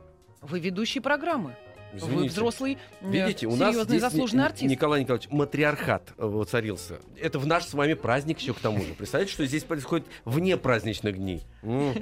Вы 0.41 0.59
ведущий 0.59 0.99
программы. 0.99 1.55
Вы 2.01 2.07
Извините. 2.07 2.29
взрослый, 2.29 2.77
э, 3.01 3.09
Видите, 3.09 3.47
у 3.47 3.55
нас 3.55 3.71
серьезный, 3.73 3.97
здесь 3.97 4.01
заслуженный 4.01 4.45
артист. 4.45 4.69
Николай 4.69 5.01
Николаевич, 5.01 5.29
матриархат 5.31 6.13
э, 6.17 6.25
воцарился. 6.25 6.99
Это 7.21 7.39
в 7.39 7.47
наш 7.47 7.65
с 7.65 7.73
вами 7.73 7.93
праздник 7.93 8.39
еще 8.39 8.53
к 8.53 8.59
тому 8.59 8.83
же. 8.83 8.93
Представляете, 8.93 9.33
что 9.33 9.45
здесь 9.45 9.63
происходит 9.63 10.07
вне 10.25 10.57
праздничных 10.57 11.17
дней? 11.17 11.43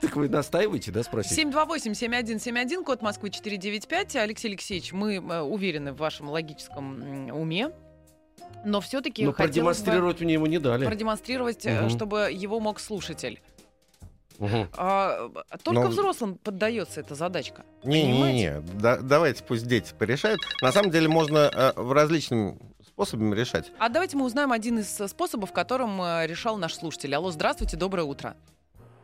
Так 0.00 0.16
вы 0.16 0.28
настаиваете, 0.28 0.90
да, 0.90 1.02
спросить? 1.02 1.38
728-7171, 1.38 2.84
код 2.84 3.02
Москвы 3.02 3.30
495. 3.30 4.16
Алексей 4.16 4.48
Алексеевич, 4.48 4.92
мы 4.92 5.16
э, 5.16 5.40
уверены 5.40 5.92
в 5.92 5.96
вашем 5.98 6.28
логическом 6.28 7.30
уме. 7.30 7.70
Но 8.64 8.80
все-таки 8.80 9.24
Но 9.24 9.30
бы 9.30 9.36
продемонстрировать 9.36 10.20
мне 10.20 10.34
его 10.34 10.46
не 10.46 10.58
дали. 10.58 10.84
продемонстрировать, 10.84 11.66
чтобы 11.90 12.30
его 12.32 12.60
мог 12.60 12.78
слушатель. 12.80 13.40
Мгм. 14.40 14.68
А, 14.76 15.28
только 15.62 15.82
Но- 15.82 15.88
взрослым 15.88 16.36
поддается 16.36 17.00
эта 17.00 17.14
задачка. 17.14 17.62
Не-не-не, 17.84 18.60
да- 18.80 18.96
давайте 19.00 19.44
пусть 19.44 19.66
дети 19.66 19.92
порешают. 19.96 20.40
На 20.62 20.72
самом 20.72 20.90
деле 20.90 21.08
можно 21.08 21.50
э, 21.54 21.72
в 21.76 21.92
различными 21.92 22.58
способами 22.86 23.34
решать. 23.36 23.70
А 23.78 23.90
давайте 23.90 24.16
мы 24.16 24.24
узнаем 24.24 24.50
один 24.50 24.78
из 24.78 24.98
э, 24.98 25.08
способов, 25.08 25.52
которым 25.52 26.00
э, 26.00 26.26
решал 26.26 26.56
наш 26.56 26.74
слушатель. 26.74 27.14
Алло, 27.14 27.30
здравствуйте, 27.30 27.76
доброе 27.76 28.04
утро. 28.04 28.34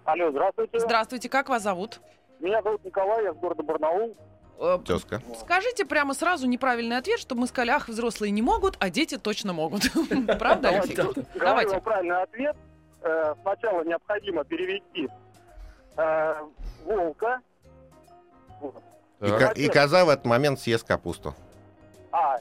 Алло, 0.05 0.31
здравствуйте. 0.31 0.81
Здравствуйте, 0.81 1.29
как 1.29 1.51
вас 1.51 1.63
зовут? 1.63 2.01
Меня 2.41 2.63
зовут 2.63 2.83
Николай, 2.85 3.25
я 3.25 3.35
с 3.35 3.37
города 3.37 3.63
Барнаул. 3.63 4.17
Э, 4.59 4.79
Тезка. 4.87 5.21
Скажите 5.39 5.85
прямо 5.85 6.15
сразу 6.15 6.47
неправильный 6.47 6.97
ответ, 6.97 7.19
чтобы 7.19 7.43
мы 7.43 7.47
сказали, 7.47 7.71
ах, 7.73 7.89
взрослые 7.89 8.31
не 8.31 8.41
могут, 8.41 8.77
а 8.79 8.89
дети 8.89 9.19
точно 9.19 9.53
могут. 9.53 9.83
Правда, 10.39 10.71
Алексей? 10.71 10.97
Давайте. 11.35 11.79
правильный 11.81 12.23
ответ. 12.23 12.57
Сначала 13.43 13.85
необходимо 13.85 14.43
перевести 14.45 15.09
э, 15.97 16.35
волка. 16.85 17.41
Вот. 18.61 18.75
И, 19.21 19.29
ко- 19.29 19.53
и 19.57 19.69
коза 19.69 20.05
в 20.05 20.09
этот 20.09 20.25
момент 20.27 20.61
съест 20.61 20.87
капусту. 20.87 21.35
А, 22.13 22.39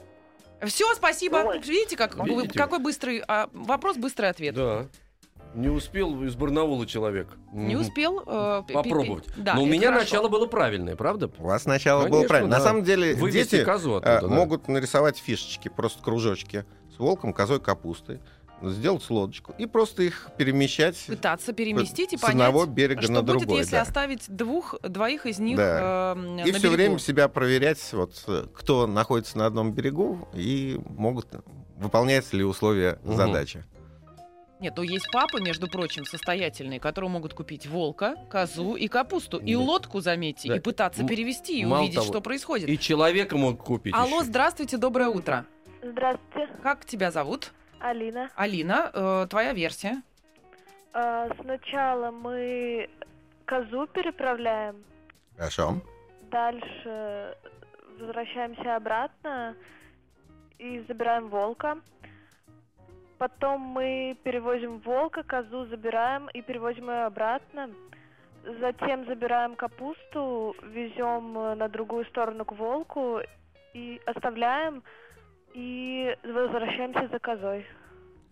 Все, 0.66 0.94
спасибо. 0.94 1.36
Ой. 1.36 1.58
Видите, 1.60 1.96
как, 1.96 2.16
Видите? 2.24 2.58
какой 2.58 2.78
быстрый 2.78 3.22
а, 3.28 3.48
вопрос, 3.52 3.96
быстрый 3.96 4.30
ответ. 4.30 4.54
Да. 4.54 4.86
Не 5.54 5.68
успел 5.68 6.22
из 6.24 6.34
Барнаула 6.34 6.86
человек. 6.86 7.28
Не 7.52 7.76
Мгм. 7.76 7.80
успел 7.84 8.22
э, 8.26 8.62
пи- 8.62 8.68
пи- 8.68 8.74
Попробовать. 8.74 9.24
Да, 9.38 9.54
Но 9.54 9.62
у 9.62 9.64
это 9.64 9.72
меня 9.72 9.88
хорошо. 9.88 10.04
начало 10.04 10.28
было 10.28 10.46
правильное, 10.46 10.96
правда? 10.96 11.30
У 11.38 11.44
вас 11.44 11.62
сначала 11.62 12.00
было 12.02 12.08
Конечно, 12.10 12.28
правильно. 12.28 12.50
да. 12.50 12.58
На 12.58 12.64
самом 12.64 12.84
деле 12.84 13.14
Вывести 13.14 13.52
дети 13.56 13.64
козу 13.64 13.94
э, 13.94 13.98
оттуда, 14.00 14.28
да. 14.28 14.34
могут 14.34 14.68
нарисовать 14.68 15.16
фишечки, 15.16 15.68
просто 15.68 16.02
кружочки 16.02 16.66
с 16.94 16.98
волком, 16.98 17.32
козой, 17.32 17.58
капустой, 17.60 18.20
сделать 18.62 19.08
лодочку 19.10 19.54
и 19.58 19.66
просто 19.66 20.02
их 20.02 20.28
перемещать 20.38 20.96
Пытаться 21.06 21.52
переместить 21.52 22.12
и 22.12 22.16
с 22.16 22.20
понять, 22.20 22.34
одного 22.48 22.66
берега 22.66 23.02
что 23.02 23.12
на 23.12 23.22
будет, 23.22 23.38
другой. 23.40 23.58
если 23.58 23.72
да. 23.76 23.82
оставить 23.82 24.24
двух, 24.34 24.74
двоих 24.82 25.26
из 25.26 25.38
них 25.38 25.56
Да. 25.56 26.14
э, 26.16 26.42
И 26.46 26.52
на 26.52 26.58
все 26.58 26.70
время 26.70 26.98
себя 26.98 27.28
проверять, 27.28 27.80
вот, 27.92 28.22
э, 28.28 28.46
кто 28.54 28.86
находится 28.86 29.36
на 29.38 29.46
одном 29.46 29.72
берегу, 29.72 30.26
и 30.34 30.80
могут 30.88 31.26
выполняются 31.76 32.36
ли 32.36 32.44
условия 32.44 32.98
Мгм. 33.04 33.16
задачи. 33.16 33.64
Нет, 34.58 34.72
ну 34.74 34.82
есть 34.82 35.10
папы, 35.12 35.38
между 35.42 35.68
прочим, 35.68 36.06
состоятельные, 36.06 36.80
которые 36.80 37.10
могут 37.10 37.34
купить 37.34 37.66
волка, 37.66 38.14
козу 38.30 38.74
и 38.74 38.88
капусту. 38.88 39.36
И 39.36 39.52
Да. 39.54 39.60
лодку, 39.60 40.00
заметьте, 40.00 40.48
Да. 40.48 40.56
и 40.56 40.60
пытаться 40.60 41.02
М- 41.02 41.08
перевести, 41.08 41.60
и 41.60 41.64
мало 41.66 41.80
увидеть, 41.80 41.96
того, 41.96 42.06
что 42.06 42.20
происходит. 42.22 42.66
И 42.70 42.78
человека 42.78 43.36
мог 43.36 43.62
купить 43.62 43.92
Алло, 43.94 44.20
еще. 44.20 44.24
здравствуйте, 44.24 44.78
доброе 44.78 45.08
утро. 45.10 45.44
Здравствуйте, 45.82 46.48
Как 46.62 46.86
тебя 46.86 47.10
зовут? 47.10 47.52
Алина. 47.80 48.30
Алина, 48.36 48.90
э, 48.92 49.26
твоя 49.28 49.52
версия. 49.52 50.02
А, 50.92 51.28
сначала 51.40 52.10
мы 52.10 52.88
козу 53.44 53.86
переправляем, 53.86 54.76
Хорошо. 55.36 55.74
дальше 56.30 57.36
возвращаемся 57.98 58.76
обратно 58.76 59.54
и 60.58 60.84
забираем 60.88 61.28
волка. 61.28 61.78
Потом 63.18 63.60
мы 63.60 64.16
перевозим 64.24 64.78
волка, 64.78 65.22
козу 65.22 65.66
забираем 65.66 66.28
и 66.28 66.42
перевозим 66.42 66.90
ее 66.90 67.04
обратно. 67.04 67.70
Затем 68.60 69.06
забираем 69.06 69.56
капусту, 69.56 70.54
везем 70.62 71.36
э, 71.36 71.54
на 71.56 71.68
другую 71.68 72.04
сторону 72.06 72.44
к 72.44 72.52
волку 72.52 73.20
и 73.74 74.00
оставляем 74.06 74.82
и 75.56 76.14
возвращаемся 76.22 77.08
за 77.10 77.18
козой. 77.18 77.66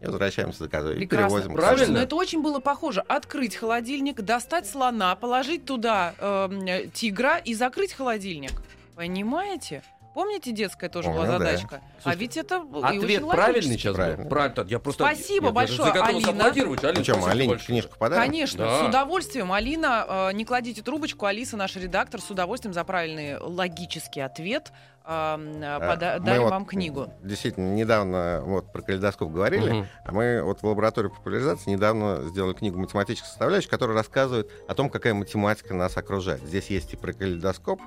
И 0.01 0.07
возвращаемся 0.07 0.65
за 0.65 0.69
козой. 0.69 0.97
И 0.97 0.99
Прекрасно. 1.07 1.29
перевозим 1.39 1.55
Правильно. 1.57 1.95
Ну 1.99 2.05
это 2.05 2.17
очень 2.17 2.43
было 2.43 2.61
похоже. 2.61 3.01
Открыть 3.09 3.57
холодильник, 3.57 4.21
достать 4.21 4.67
слона, 4.69 5.17
положить 5.17 5.65
туда 5.65 6.15
э, 6.19 6.87
тигра 6.93 7.39
и 7.39 7.55
закрыть 7.55 7.95
холодильник. 7.95 8.53
Понимаете? 8.95 9.83
Помните, 10.15 10.53
детская 10.53 10.89
тоже 10.89 11.09
была 11.09 11.25
Помню, 11.25 11.39
да. 11.41 11.45
задачка? 11.47 11.81
А 11.99 12.03
Слушайте, 12.03 12.21
ведь 12.21 12.37
это 12.37 12.55
и 12.93 12.99
Ответ 12.99 13.29
правильный 13.29 13.77
сейчас 13.77 13.97
Правильно. 13.97 14.23
был? 14.23 14.31
Правильно. 14.31 14.65
Я 14.69 14.79
просто, 14.79 15.05
Спасибо 15.05 15.47
я 15.47 15.53
большое, 15.53 15.91
Алина. 15.93 16.29
аплодировать. 16.31 16.85
Алина, 16.85 16.99
Ну 17.01 17.05
спасибо 17.05 17.31
Алине 17.31 17.49
большое. 17.49 17.67
книжку 17.67 17.99
подарим? 17.99 18.23
Конечно, 18.23 18.65
Да. 18.65 18.79
с 18.85 18.89
удовольствием. 18.89 19.53
Алина, 19.53 20.07
э, 20.09 20.33
не 20.35 20.45
кладите 20.45 20.83
трубочку. 20.83 21.27
Алиса, 21.27 21.57
наш 21.57 21.75
редактор, 21.75 22.21
с 22.21 22.31
удовольствием 22.31 22.73
за 22.75 22.85
правильный 22.85 23.39
логический 23.39 24.21
ответ 24.21 24.71
А, 24.73 24.77
пода- 25.05 26.17
мы 26.19 26.25
дарим 26.27 26.43
вот 26.43 26.51
вам 26.51 26.65
книгу. 26.67 27.09
Действительно, 27.23 27.75
недавно 27.75 28.43
вот 28.45 28.73
про 28.73 28.83
калейдоскоп 28.83 29.31
говорили, 29.31 29.71
Мгм. 29.71 29.87
а 30.05 30.13
мы 30.13 30.43
вот 30.43 30.61
в 30.61 30.65
лаборатории 30.67 31.09
популяризации 31.09 31.71
недавно 31.71 32.23
сделали 32.29 32.55
книгу 32.55 32.79
«Математическая 32.79 33.29
составляющая», 33.29 33.69
которая 33.69 33.97
рассказывает 33.97 34.51
о 34.69 34.75
том, 34.75 34.89
какая 34.91 35.15
математика 35.15 35.75
нас 35.75 35.97
окружает. 35.97 36.43
Здесь 36.43 36.69
есть 36.71 36.93
и 36.95 36.97
про 36.97 37.13
калейдоскоп, 37.13 37.81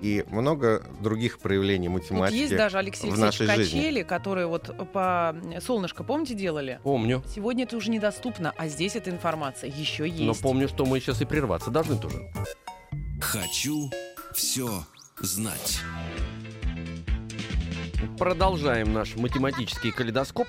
и 0.00 0.24
много 0.28 0.82
других 1.00 1.40
проявлений 1.40 1.88
Тут 1.88 1.94
математики. 2.10 2.38
есть 2.38 2.56
даже, 2.56 2.78
Алексей 2.78 3.10
в 3.10 3.12
Алексеевич, 3.12 3.40
нашей 3.40 3.46
жизни. 3.56 3.78
качели, 3.80 4.02
которые 4.02 4.46
вот 4.46 4.74
по 4.92 5.36
солнышко, 5.60 6.04
помните, 6.04 6.32
делали? 6.34 6.80
Помню. 6.82 7.22
Сегодня 7.26 7.64
это 7.64 7.76
уже 7.76 7.90
недоступно, 7.90 8.54
а 8.56 8.68
здесь 8.68 8.96
эта 8.96 9.10
информация 9.10 9.68
еще 9.70 10.08
есть. 10.08 10.22
Но 10.22 10.32
помню, 10.34 10.68
что 10.68 10.86
мы 10.86 11.00
сейчас 11.00 11.20
и 11.20 11.26
прерваться 11.26 11.70
должны 11.70 11.98
тоже. 11.98 12.32
Хочу 13.20 13.90
все 14.34 14.70
знать. 15.20 15.80
Продолжаем 18.20 18.92
наш 18.92 19.16
математический 19.16 19.92
калейдоскоп. 19.92 20.46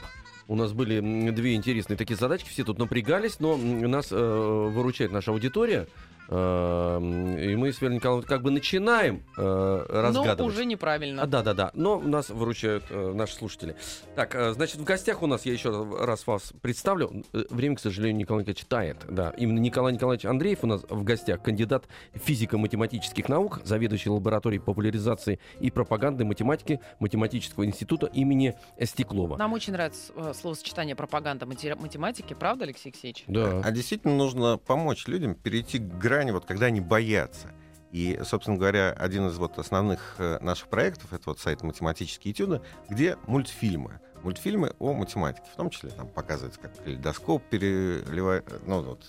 У 0.50 0.56
нас 0.58 0.74
были 0.74 1.00
две 1.32 1.56
интересные 1.56 1.96
такие 1.96 2.18
задачки, 2.18 2.50
все 2.50 2.66
тут 2.66 2.78
напрягались, 2.78 3.40
но 3.40 3.56
нас 3.56 4.10
э, 4.12 4.16
выручает 4.18 5.14
наша 5.14 5.32
аудитория. 5.32 5.88
Э, 6.30 7.00
И 7.42 7.56
мы 7.56 7.72
с 7.74 7.82
Верой 7.82 7.96
Николаевной 7.96 8.28
как 8.28 8.42
бы 8.42 8.52
начинаем 8.52 9.24
э, 9.38 9.42
Но 9.42 10.02
разгадывать. 10.02 10.54
уже 10.54 10.66
неправильно. 10.66 11.24
А, 11.24 11.26
да, 11.28 11.42
да, 11.44 11.54
да. 11.54 11.72
Но 11.74 12.00
нас 12.00 12.30
выручают 12.30 12.86
э, 12.90 13.14
наши 13.14 13.36
слушатели. 13.36 13.76
Так, 14.16 14.36
э, 14.36 14.54
значит, 14.54 14.78
в 14.78 14.84
гостях 14.84 15.22
у 15.22 15.28
нас, 15.28 15.46
я 15.46 15.54
еще 15.54 15.70
раз 16.00 16.26
вас 16.28 16.54
представлю. 16.62 17.24
Время, 17.50 17.76
к 17.76 17.80
сожалению, 17.80 18.18
Николай 18.18 18.42
Николаевич 18.42 18.62
читает. 18.62 18.98
Да, 19.10 19.34
именно 19.38 19.60
Николай 19.60 19.94
Николаевич 19.94 20.26
Андреев 20.26 20.60
у 20.64 20.68
нас 20.68 20.82
в 20.90 21.04
гостях, 21.04 21.42
кандидат 21.42 21.86
физико-математических 22.14 23.28
наук, 23.30 23.60
заведующий 23.64 24.10
лабораторией 24.10 24.62
популяризации 24.62 25.40
и 25.60 25.70
пропаганды 25.72 26.26
математики 26.26 26.80
Математического 27.00 27.66
института 27.66 28.08
имени 28.08 28.56
Стеклова. 28.82 29.38
Нам 29.38 29.54
очень 29.54 29.74
нравится 29.74 30.34
словосочетание 30.34 30.96
пропаганда 30.96 31.46
математики, 31.46 32.34
правда, 32.34 32.66
Алексей 32.66 32.90
Алексеевич? 32.90 33.24
Да. 33.28 33.62
А 33.64 33.72
действительно 33.72 34.16
нужно 34.16 34.58
помочь 34.58 35.08
людям 35.08 35.36
перейти 35.36 35.80
к 35.80 35.98
грани, 36.12 36.32
вот 36.32 36.46
когда 36.46 36.66
они 36.66 36.82
боятся. 36.82 37.48
И, 37.92 38.20
собственно 38.26 38.58
говоря, 38.58 38.92
один 38.92 39.28
из 39.28 39.38
вот 39.38 39.58
основных 39.58 40.16
э, 40.18 40.40
наших 40.42 40.68
проектов 40.68 41.14
это 41.14 41.24
вот 41.28 41.40
сайт 41.40 41.62
«Математические 41.64 42.34
этюды», 42.34 42.62
где 42.90 43.18
мультфильмы. 43.28 44.02
Мультфильмы 44.24 44.74
о 44.80 44.94
математике. 44.94 45.46
В 45.54 45.56
том 45.56 45.70
числе 45.70 45.90
там 45.90 46.08
показывается, 46.08 46.60
как 46.60 46.76
калейдоскоп 46.84 47.44
переливает, 47.50 48.46
ну 48.68 48.82
вот, 48.82 49.06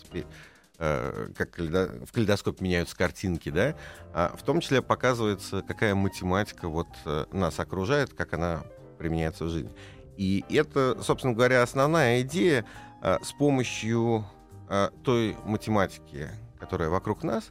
э, 0.78 1.28
как 1.36 1.58
в 1.58 2.12
калейдоскоп 2.12 2.60
меняются 2.60 2.96
картинки, 2.96 3.50
да, 3.50 3.74
а 4.14 4.34
в 4.36 4.42
том 4.42 4.60
числе 4.60 4.80
показывается, 4.80 5.62
какая 5.62 5.96
математика 5.96 6.68
вот 6.68 6.88
э, 7.04 7.26
нас 7.32 7.58
окружает, 7.58 8.14
как 8.14 8.32
она 8.32 8.62
применяется 8.98 9.44
в 9.44 9.48
жизни. 9.48 9.72
И 10.16 10.44
это, 10.50 11.02
собственно 11.02 11.34
говоря, 11.34 11.62
основная 11.62 12.20
идея 12.22 12.64
с 13.00 13.32
помощью 13.32 14.24
той 15.02 15.36
математики, 15.44 16.28
которая 16.62 16.90
вокруг 16.90 17.24
нас, 17.24 17.50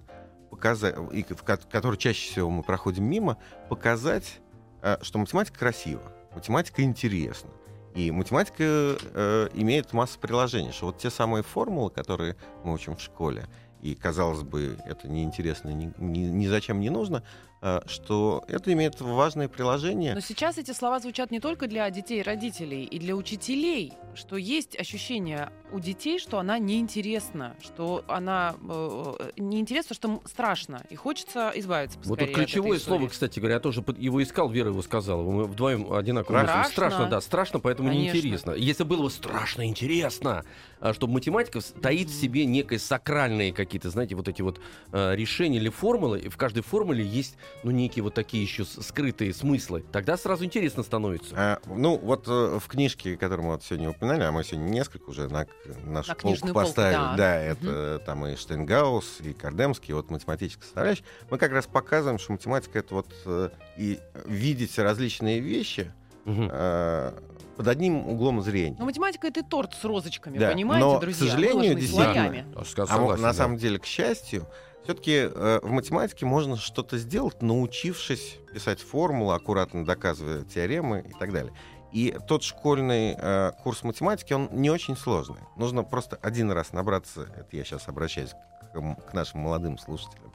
показать, 0.50 0.95
и 1.12 1.24
в 1.24 1.43
ко- 1.43 1.58
которой 1.58 1.97
чаще 1.97 2.32
всего 2.32 2.50
мы 2.50 2.63
проходим 2.63 3.04
мимо, 3.04 3.38
показать, 3.67 4.39
э, 4.82 4.97
что 5.02 5.19
математика 5.19 5.60
красива, 5.60 6.13
математика 6.34 6.82
интересна. 6.82 7.50
И 7.93 8.10
математика 8.10 8.63
э, 8.63 9.50
имеет 9.54 9.91
массу 9.91 10.17
приложений, 10.17 10.71
что 10.71 10.86
вот 10.86 10.97
те 10.97 11.10
самые 11.10 11.43
формулы, 11.43 11.89
которые 11.89 12.38
мы 12.63 12.74
учим 12.74 12.95
в 12.95 13.02
школе, 13.02 13.47
и, 13.82 13.95
казалось 13.95 14.43
бы, 14.43 14.78
это 14.86 15.10
неинтересно, 15.10 15.69
ни, 15.69 16.47
зачем 16.47 16.80
не 16.80 16.89
нужно, 16.89 17.21
э, 17.62 17.82
что 17.88 18.45
это 18.47 18.71
имеет 18.71 19.02
важное 19.02 19.50
приложение. 19.50 20.13
Но 20.13 20.21
сейчас 20.21 20.58
эти 20.58 20.71
слова 20.71 21.02
звучат 21.02 21.32
не 21.32 21.41
только 21.41 21.67
для 21.67 21.89
детей 21.89 22.21
родителей, 22.21 22.86
и 22.86 22.97
для 22.97 23.13
учителей, 23.13 23.91
что 24.15 24.38
есть 24.38 24.80
ощущение 24.80 25.52
у 25.71 25.79
детей, 25.79 26.19
что 26.19 26.39
она 26.39 26.60
неинтересна, 26.60 27.55
что 27.62 28.03
она 28.07 28.55
э, 28.67 29.31
неинтересна, 29.38 29.95
что 29.95 30.21
страшно, 30.25 30.84
и 30.89 30.95
хочется 30.95 31.51
избавиться 31.55 31.97
Вот 31.99 32.19
поскорее 32.19 32.27
тут 32.27 32.36
ключевое 32.36 32.71
от 32.71 32.75
этой 32.77 32.86
слово, 32.86 33.07
кстати 33.07 33.39
говоря, 33.39 33.55
я 33.55 33.60
тоже 33.60 33.84
его 33.97 34.21
искал, 34.21 34.49
Вера 34.49 34.69
его 34.69 34.81
сказала. 34.81 35.23
Мы 35.23 35.45
вдвоем 35.45 35.91
одинаково 35.91 36.36
мыслим. 36.36 36.49
Страшно. 36.49 36.71
Страшно, 36.71 37.10
да, 37.10 37.21
страшно, 37.21 37.60
поэтому 37.60 37.89
Конечно. 37.89 38.13
неинтересно. 38.13 38.51
Если 38.51 38.84
было 38.84 39.03
бы 39.03 39.10
страшно 39.10 39.65
интересно, 39.65 40.43
а, 40.79 40.93
чтобы 40.93 41.13
математика 41.13 41.62
таит 41.81 42.10
в 42.10 42.19
себе 42.19 42.45
некое 42.45 42.79
сакральные 42.79 43.53
какие-то, 43.53 43.89
знаете, 43.89 44.15
вот 44.15 44.27
эти 44.27 44.41
вот 44.41 44.60
э, 44.91 45.15
решения 45.15 45.57
или 45.57 45.69
формулы, 45.69 46.19
и 46.19 46.29
в 46.29 46.38
каждой 46.38 46.63
формуле 46.63 47.05
есть, 47.05 47.38
ну, 47.63 47.71
некие 47.71 48.03
вот 48.03 48.13
такие 48.13 48.43
еще 48.43 48.65
скрытые 48.65 49.34
смыслы. 49.34 49.84
Тогда 49.91 50.17
сразу 50.17 50.43
интересно 50.43 50.84
становится. 50.84 51.36
А, 51.38 51.60
ну, 51.67 51.97
вот 51.97 52.27
э, 52.27 52.60
в 52.60 52.67
книжке, 52.67 53.15
которую 53.15 53.45
мы 53.45 53.53
вот 53.53 53.63
сегодня 53.63 53.91
упоминали, 53.91 54.23
а 54.23 54.31
мы 54.31 54.43
сегодня 54.43 54.69
несколько 54.69 55.10
уже 55.10 55.29
на, 55.29 55.45
нашу 55.86 56.10
На 56.10 56.15
полку 56.15 56.47
поставили, 56.54 56.95
да. 56.95 57.15
да, 57.17 57.36
это 57.39 58.02
там 58.06 58.26
и 58.26 58.36
Штейнгаус, 58.36 59.21
и 59.21 59.34
Кардемский, 59.34 59.93
вот 59.93 60.10
математическая 60.10 60.63
составляющая, 60.65 61.04
мы 61.30 61.38
как 61.38 61.52
раз 61.52 61.67
показываем, 61.67 62.19
что 62.19 62.32
математика— 62.34 62.80
это 62.80 62.95
вот 62.95 63.08
э, 63.26 63.50
и 63.78 64.00
видеть 64.26 64.78
различные 64.80 65.39
вещи 65.39 65.91
Мгм. 66.26 66.50
э, 66.52 67.12
под 67.58 67.67
одним 67.67 68.08
углом 68.08 68.41
зрения. 68.41 68.76
Но 68.80 68.86
математика 68.86 69.28
это 69.28 69.43
торт 69.43 69.74
с 69.74 69.84
розочками, 69.84 70.38
Да, 70.38 70.52
понимаете, 70.52 70.86
но, 70.86 70.97
к 70.97 71.02
друзья? 71.02 71.26
сожалению, 71.28 71.56
выложенный 71.76 71.82
действительно, 71.82 72.45
А 72.56 72.65
согласен, 72.65 73.21
на 73.21 73.28
да. 73.30 73.34
самом 73.34 73.58
деле, 73.58 73.78
к 73.80 73.86
счастью, 73.86 74.47
все-таки 74.84 75.28
в 75.28 75.69
математике 75.69 76.26
можно 76.26 76.58
что-то 76.58 76.97
сделать, 76.97 77.41
научившись 77.43 78.38
писать 78.52 78.80
формулы, 78.80 79.36
аккуратно 79.36 79.86
доказывая 79.86 80.43
теоремы 80.43 81.06
и 81.08 81.13
так 81.19 81.32
далее. 81.32 81.54
И 81.91 82.17
тот 82.27 82.43
школьный 82.43 83.15
э, 83.17 83.51
курс 83.63 83.84
математики, 83.84 84.34
он 84.34 84.49
не 84.51 84.69
очень 84.69 84.95
сложный. 84.95 85.41
Нужно 85.58 85.84
просто 85.84 86.17
один 86.21 86.51
раз 86.51 86.71
набраться, 86.71 87.23
это 87.36 87.47
я 87.51 87.65
сейчас 87.65 87.88
обращаюсь 87.88 88.32
к, 88.73 88.95
к 89.10 89.13
нашим 89.13 89.41
молодым 89.41 89.77
слушателям, 89.77 90.32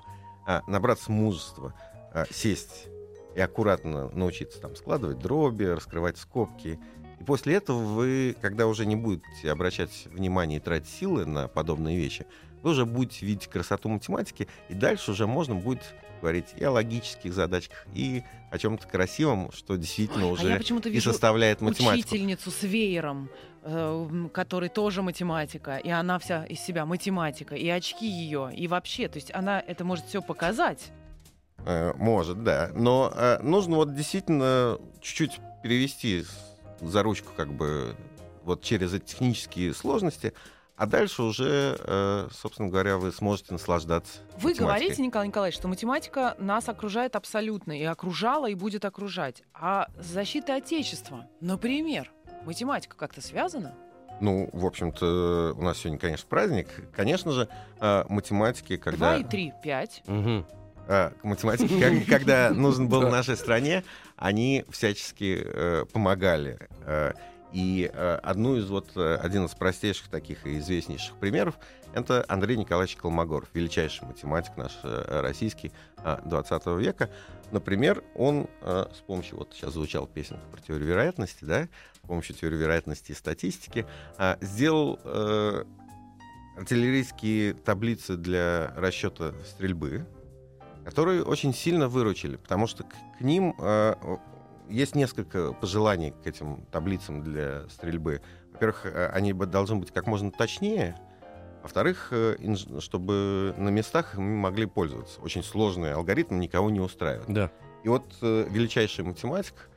а, 0.46 0.62
набраться 0.66 1.10
мужества, 1.10 1.72
а, 2.12 2.24
сесть 2.30 2.88
и 3.34 3.40
аккуратно 3.40 4.10
научиться 4.10 4.60
там 4.60 4.76
складывать 4.76 5.18
дроби, 5.18 5.64
раскрывать 5.64 6.18
скобки. 6.18 6.78
И 7.20 7.24
после 7.24 7.54
этого 7.54 7.78
вы, 7.78 8.36
когда 8.40 8.66
уже 8.66 8.84
не 8.84 8.96
будете 8.96 9.50
обращать 9.50 10.06
внимание 10.06 10.58
и 10.58 10.62
тратить 10.62 10.90
силы 10.90 11.24
на 11.24 11.48
подобные 11.48 11.96
вещи, 11.96 12.26
вы 12.62 12.70
уже 12.70 12.84
будете 12.84 13.24
видеть 13.24 13.48
красоту 13.48 13.88
математики, 13.88 14.48
и 14.68 14.74
дальше 14.74 15.12
уже 15.12 15.26
можно 15.26 15.54
будет 15.54 15.94
говорить 16.26 16.54
и 16.56 16.64
о 16.64 16.72
логических 16.72 17.32
задачках, 17.32 17.86
и 17.94 18.24
о 18.50 18.58
чем-то 18.58 18.88
красивом, 18.88 19.52
что 19.52 19.76
действительно 19.76 20.24
А 20.24 20.26
я 20.26 20.32
уже 20.32 20.56
почему-то 20.56 20.88
и 20.88 20.92
вижу 20.92 21.12
составляет 21.12 21.60
математику. 21.60 22.08
учительницу 22.08 22.50
с 22.50 22.62
веером, 22.64 23.30
э, 23.62 24.28
который 24.32 24.68
тоже 24.68 25.02
математика, 25.02 25.76
и 25.76 25.88
она 25.88 26.18
вся 26.18 26.44
из 26.46 26.58
себя 26.60 26.84
математика, 26.84 27.54
и 27.54 27.68
очки 27.68 28.06
ее, 28.08 28.50
и 28.52 28.66
вообще, 28.66 29.08
то 29.08 29.18
есть 29.18 29.32
она 29.32 29.60
это 29.60 29.84
может 29.84 30.06
все 30.06 30.20
показать. 30.20 30.90
Э, 31.64 31.92
Может, 31.96 32.42
да. 32.42 32.70
Но 32.74 33.12
э, 33.14 33.38
нужно 33.42 33.76
вот 33.76 33.94
действительно 33.94 34.78
чуть-чуть 35.00 35.40
перевести 35.62 36.24
за 36.80 37.02
ручку 37.04 37.32
как 37.36 37.52
бы 37.52 37.94
вот 38.42 38.62
через 38.62 38.94
эти 38.94 39.04
технические 39.04 39.74
сложности, 39.74 40.32
а 40.76 40.86
дальше 40.86 41.22
уже, 41.22 41.78
э, 41.78 42.28
собственно 42.32 42.68
говоря, 42.68 42.98
вы 42.98 43.10
сможете 43.10 43.52
наслаждаться 43.52 44.18
Вы 44.38 44.50
математикой. 44.50 44.64
говорите, 44.66 45.02
Николай 45.02 45.28
Николаевич, 45.28 45.58
что 45.58 45.68
математика 45.68 46.36
нас 46.38 46.68
окружает 46.68 47.16
абсолютно, 47.16 47.78
и 47.78 47.82
окружала, 47.84 48.46
и 48.48 48.54
будет 48.54 48.84
окружать. 48.84 49.42
А 49.54 49.88
с 49.98 50.06
защитой 50.06 50.56
Отечества, 50.56 51.26
например, 51.40 52.12
математика 52.44 52.96
как-то 52.96 53.22
связана? 53.22 53.74
Ну, 54.20 54.48
в 54.52 54.64
общем-то, 54.64 55.54
у 55.56 55.62
нас 55.62 55.78
сегодня, 55.78 55.98
конечно, 55.98 56.26
праздник. 56.28 56.68
Конечно 56.94 57.32
же, 57.32 57.48
э, 57.80 58.04
математики, 58.08 58.76
когда... 58.76 59.10
Два 59.10 59.16
и 59.16 59.24
три, 59.24 59.52
пять. 59.62 60.02
Мгм. 60.06 60.46
А, 60.88 61.10
к 61.10 61.24
математике, 61.24 62.04
когда 62.08 62.50
нужен 62.50 62.88
был 62.88 63.02
нашей 63.08 63.36
стране, 63.36 63.82
они 64.16 64.64
всячески 64.70 65.42
э, 65.42 65.84
помогали. 65.92 66.58
И 67.56 67.90
э, 67.90 68.18
одну 68.22 68.56
из 68.58 68.68
вот 68.68 68.90
э, 68.96 69.14
один 69.14 69.46
из 69.46 69.54
простейших 69.54 70.08
таких 70.08 70.46
и 70.46 70.58
известнейших 70.58 71.16
примеров 71.16 71.58
это 71.94 72.22
Андрей 72.28 72.58
Николаевич 72.58 72.96
Колмогоров, 72.96 73.48
величайший 73.54 74.06
математик 74.06 74.58
наш 74.58 74.78
э, 74.82 75.20
российский 75.22 75.72
э, 76.04 76.18
20 76.26 76.66
века. 76.78 77.08
Например, 77.52 78.04
он 78.16 78.48
с 78.62 78.98
помощью, 79.06 79.38
вот 79.38 79.54
сейчас 79.54 79.72
звучала 79.74 80.08
песня 80.08 80.38
про 80.50 80.60
теорию 80.60 80.88
вероятности, 80.88 81.44
да, 81.44 81.68
с 81.94 82.06
помощью 82.06 82.34
теории 82.34 82.56
вероятности 82.56 83.12
и 83.12 83.14
статистики, 83.14 83.86
сделал 84.40 84.98
артиллерийские 86.56 87.54
таблицы 87.54 88.16
для 88.16 88.72
расчета 88.76 89.32
стрельбы, 89.44 90.04
которые 90.84 91.22
очень 91.22 91.54
сильно 91.54 91.86
выручили, 91.86 92.34
потому 92.34 92.66
что 92.66 92.82
к, 92.82 93.20
ним 93.20 93.54
есть 94.68 94.94
несколько 94.94 95.52
пожеланий 95.52 96.12
к 96.22 96.26
этим 96.26 96.66
таблицам 96.70 97.22
для 97.22 97.68
стрельбы. 97.68 98.20
Во-первых, 98.52 98.86
э, 98.86 99.08
они 99.08 99.32
бы- 99.32 99.46
должны 99.46 99.76
быть 99.76 99.92
как 99.92 100.06
можно 100.06 100.30
точнее, 100.30 100.98
во-вторых, 101.62 102.08
э, 102.10 102.36
чтобы 102.80 103.54
на 103.58 103.68
местах 103.68 104.14
ими 104.14 104.36
могли 104.36 104.66
пользоваться. 104.66 105.20
Очень 105.20 105.42
сложный 105.42 105.92
алгоритм 105.92 106.38
никого 106.38 106.70
не 106.70 106.80
устраивает. 106.80 107.28
Да. 107.28 107.50
И 107.84 107.88
вот 107.88 108.04
э, 108.22 108.46
величайший 108.48 109.04
математик 109.04 109.68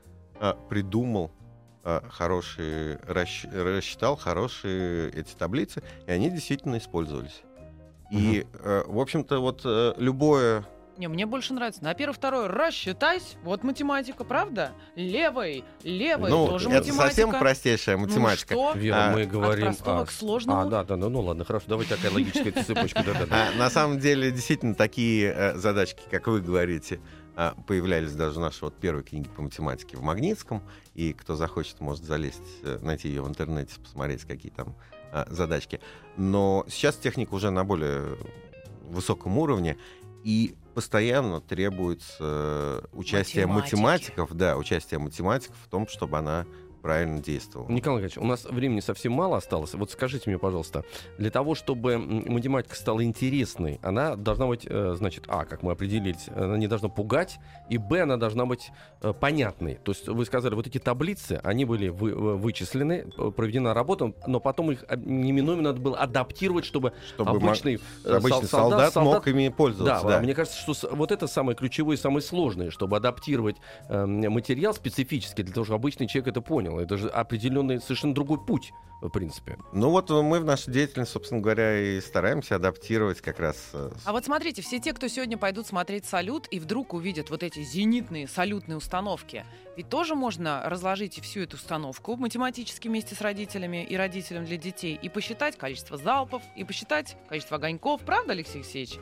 придумал 0.70 1.32
хорошие, 2.10 2.98
рассчитал 3.06 4.16
хорошие 4.16 5.10
эти 5.12 5.34
таблицы, 5.34 5.84
и 6.08 6.12
они 6.12 6.30
действительно 6.30 6.78
использовались. 6.78 7.42
И, 8.10 8.48
в 8.54 9.00
общем-то, 9.00 9.40
вот 9.40 9.62
любое 9.98 10.66
Не, 11.00 11.08
мне 11.08 11.26
больше 11.26 11.54
нравится. 11.54 11.82
На 11.82 11.94
первый, 11.94 12.14
второй 12.14 12.48
рассчитайся. 12.48 13.38
Вот 13.44 13.64
математика, 13.64 14.26
правда? 14.26 14.74
Левой, 14.98 15.64
левой 15.84 16.30
ну, 16.30 16.46
тоже 16.46 16.70
это 16.70 16.80
математика. 16.80 17.08
совсем 17.08 17.40
простейшая 17.40 17.96
Ну 17.96 18.04
математика. 18.06 18.54
что? 18.54 18.74
Вера, 18.74 19.08
А, 19.08 19.12
мы 19.14 19.22
От 19.22 19.30
говорим... 19.30 19.68
простого 19.68 20.02
а, 20.02 20.06
к 20.06 20.12
сложному. 20.12 20.60
А, 20.60 20.66
да, 20.66 20.84
да, 20.84 20.98
ну, 20.98 21.08
ну 21.08 21.22
ладно, 21.22 21.46
хорошо, 21.46 21.68
давайте 21.70 21.96
такая 21.96 22.12
логическая 22.12 22.52
цепочка, 22.52 23.02
да, 23.06 23.14
да, 23.14 23.26
да. 23.28 23.48
А, 23.48 23.58
на 23.58 23.70
самом 23.70 24.00
деле, 24.00 24.30
действительно, 24.30 24.76
такие 24.76 25.34
э, 25.34 25.56
задачки, 25.56 26.02
как 26.12 26.28
вы 26.28 26.42
говорите, 26.42 27.00
а, 27.34 27.56
появлялись 27.66 28.12
даже 28.12 28.36
в 28.36 28.42
нашей 28.42 28.64
вот 28.64 28.76
первой 28.76 29.04
книге 29.04 29.30
по 29.30 29.42
математике 29.42 29.96
в 29.96 30.02
Магнитском. 30.02 30.62
И 30.96 31.14
кто 31.14 31.38
захочет, 31.38 31.80
может 31.80 32.04
залезть, 32.04 32.44
э, 32.64 32.78
найти 32.82 33.08
ее 33.08 33.22
в 33.22 33.30
интернете, 33.30 33.80
посмотреть, 33.80 34.26
какие 34.26 34.52
там 34.52 34.76
а, 35.14 35.26
задачки. 35.30 35.80
Но 36.18 36.66
сейчас 36.68 36.98
техника 36.98 37.34
уже 37.36 37.52
на 37.52 37.64
более 37.64 38.18
высоком 38.90 39.38
уровне, 39.38 39.78
и 40.26 40.56
постоянно 40.80 41.42
требуется 41.42 42.16
э, 42.22 42.82
участие 42.94 43.46
Математики. 43.48 43.76
математиков, 43.76 44.34
да, 44.34 44.56
участие 44.56 44.98
математиков 44.98 45.58
в 45.62 45.68
том, 45.68 45.90
чтобы 45.90 46.18
она 46.18 46.46
правильно 46.82 47.22
действовала. 47.22 47.68
Николай 47.70 48.00
Николаевич, 48.04 48.18
у 48.18 48.26
нас 48.26 48.46
времени 48.46 48.80
совсем 48.80 49.14
мало 49.14 49.38
осталось. 49.38 49.74
Вот 49.74 49.92
скажите 49.92 50.30
мне, 50.30 50.40
пожалуйста, 50.40 50.84
для 51.18 51.30
того, 51.32 51.56
чтобы 51.56 51.98
математика 51.98 52.76
стала 52.76 53.04
интересной, 53.04 53.80
она 53.82 54.16
должна 54.16 54.48
быть, 54.48 54.66
э, 54.70 54.94
значит, 54.98 55.26
а, 55.28 55.46
как 55.46 55.64
мы 55.64 55.72
определились, 55.72 56.28
она 56.36 56.58
не 56.58 56.68
должна 56.68 56.90
пугать, 56.90 57.40
и 57.70 57.78
б, 57.78 58.02
она 58.02 58.18
должна 58.18 58.46
быть 58.46 58.72
э, 59.02 59.14
понятной. 59.14 59.76
То 59.76 59.92
есть 59.92 60.08
вы 60.08 60.26
сказали, 60.26 60.56
вот 60.56 60.68
эти 60.68 60.78
таблицы, 60.78 61.40
они 61.44 61.66
были 61.66 61.90
вы- 61.90 62.12
э, 62.12 62.14
вычислены, 62.16 63.06
проведена 63.36 63.74
работа, 63.74 64.14
но 64.28 64.40
потом 64.40 64.72
их 64.72 64.84
э, 64.88 64.96
неминуемо 64.98 65.62
надо 65.62 65.80
было 65.80 65.98
адаптировать, 65.98 66.66
чтобы, 66.66 66.94
Чтобы 67.14 67.32
обычный, 67.32 67.80
обычный 68.06 68.48
сол- 68.48 68.70
солдат, 68.70 68.96
мог 68.96 69.28
ими 69.28 69.50
пользоваться. 69.50 70.08
да, 70.08 70.18
да. 70.18 70.22
мне 70.22 70.34
кажется, 70.34 70.60
что 70.60 70.90
вот 70.96 71.12
это 71.12 71.28
самое 71.28 71.58
ключевое 71.58 71.96
и 71.96 72.00
самое 72.00 72.22
сложное, 72.22 72.72
чтобы 72.72 72.98
адаптировать 72.98 73.58
э, 73.88 74.06
материал 74.06 74.74
специфически, 74.74 75.42
для 75.42 75.54
того, 75.54 75.66
чтобы 75.66 75.78
обычный 75.78 76.08
человек 76.08 76.30
это 76.30 76.42
понял. 76.42 76.69
Это 76.78 76.98
же 76.98 77.10
определенный, 77.10 77.80
совершенно 77.80 78.14
другой 78.14 78.40
путь, 78.40 78.74
в 79.02 79.10
принципе. 79.10 79.58
Ну 79.72 79.90
вот 79.90 80.12
э, 80.12 80.22
мы 80.22 80.40
в 80.40 80.46
нашей 80.46 80.74
деятельности, 80.74 81.14
собственно 81.14 81.42
говоря, 81.42 81.80
и 81.80 82.02
стараемся 82.02 82.56
адаптировать 82.56 83.22
как 83.22 83.40
раз 83.40 83.70
э, 83.74 83.92
А 84.04 84.12
вот 84.12 84.26
смотрите, 84.26 84.62
все 84.62 84.80
те, 84.80 84.94
кто 84.94 85.08
сегодня 85.08 85.38
пойдут 85.38 85.68
смотреть 85.68 86.06
салют 86.06 86.48
и 86.52 86.60
вдруг 86.60 86.94
увидят 86.94 87.30
вот 87.30 87.44
эти 87.44 87.64
зенитные 87.64 88.28
салютные 88.28 88.78
установки, 88.78 89.46
ведь 89.78 89.90
тоже 89.90 90.16
можно 90.16 90.64
разложить 90.66 91.22
всю 91.22 91.42
эту 91.42 91.56
установку 91.56 92.18
математически 92.18 92.88
вместе 92.88 93.16
с 93.16 93.22
родителями 93.22 93.86
и 93.86 93.96
родителям 93.96 94.46
для 94.46 94.58
детей 94.58 95.00
и 95.02 95.08
посчитать 95.08 95.58
количество 95.58 95.98
залпов, 95.98 96.44
и 96.58 96.64
посчитать 96.66 97.16
количество 97.30 97.58
огоньков. 97.58 98.02
Правда, 98.02 98.34
Алексей 98.34 98.58
Алексеевич? 98.58 99.00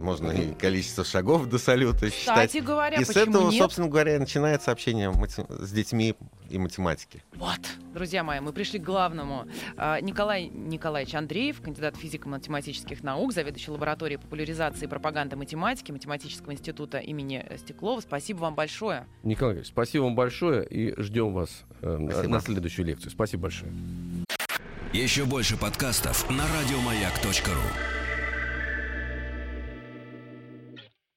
Можно 0.00 0.30
и 0.30 0.54
количество 0.54 1.04
шагов 1.04 1.46
до 1.46 1.58
салюта 1.58 2.10
считать. 2.10 2.48
Кстати 2.50 2.62
говоря, 2.64 2.96
И 2.98 3.04
с 3.04 3.10
этого, 3.10 3.50
нет? 3.50 3.60
собственно 3.60 3.88
говоря, 3.88 4.18
начинается 4.18 4.70
общение 4.70 5.12
с 5.48 5.70
детьми 5.72 6.14
и 6.48 6.58
математики. 6.58 7.22
Вот, 7.36 7.60
друзья 7.92 8.24
мои, 8.24 8.40
мы 8.40 8.52
пришли 8.52 8.78
к 8.78 8.82
главному. 8.82 9.46
А, 9.76 10.00
Николай 10.00 10.48
Николаевич 10.48 11.14
Андреев, 11.14 11.60
кандидат 11.60 11.96
физико-математических 11.96 13.02
наук, 13.02 13.32
заведующий 13.32 13.70
лабораторией 13.70 14.18
популяризации 14.18 14.86
и 14.86 14.88
пропаганды 14.88 15.36
математики 15.36 15.92
Математического 15.92 16.52
института 16.52 16.98
имени 16.98 17.46
Стеклова. 17.58 18.00
Спасибо 18.00 18.38
вам 18.38 18.54
большое. 18.54 19.06
Николай 19.22 19.50
Николаевич, 19.50 19.68
спасибо 19.68 20.02
вам 20.04 20.14
большое 20.14 20.64
и 20.66 21.00
ждем 21.00 21.32
вас 21.32 21.64
э, 21.80 21.98
Спасибо. 22.10 22.32
на 22.32 22.40
следующую 22.40 22.86
лекцию. 22.86 23.10
Спасибо 23.10 23.44
большое. 23.44 23.72
Еще 24.92 25.24
больше 25.24 25.56
подкастов 25.56 26.28
на 26.30 26.44
радиомаяк.ру. 26.46 27.99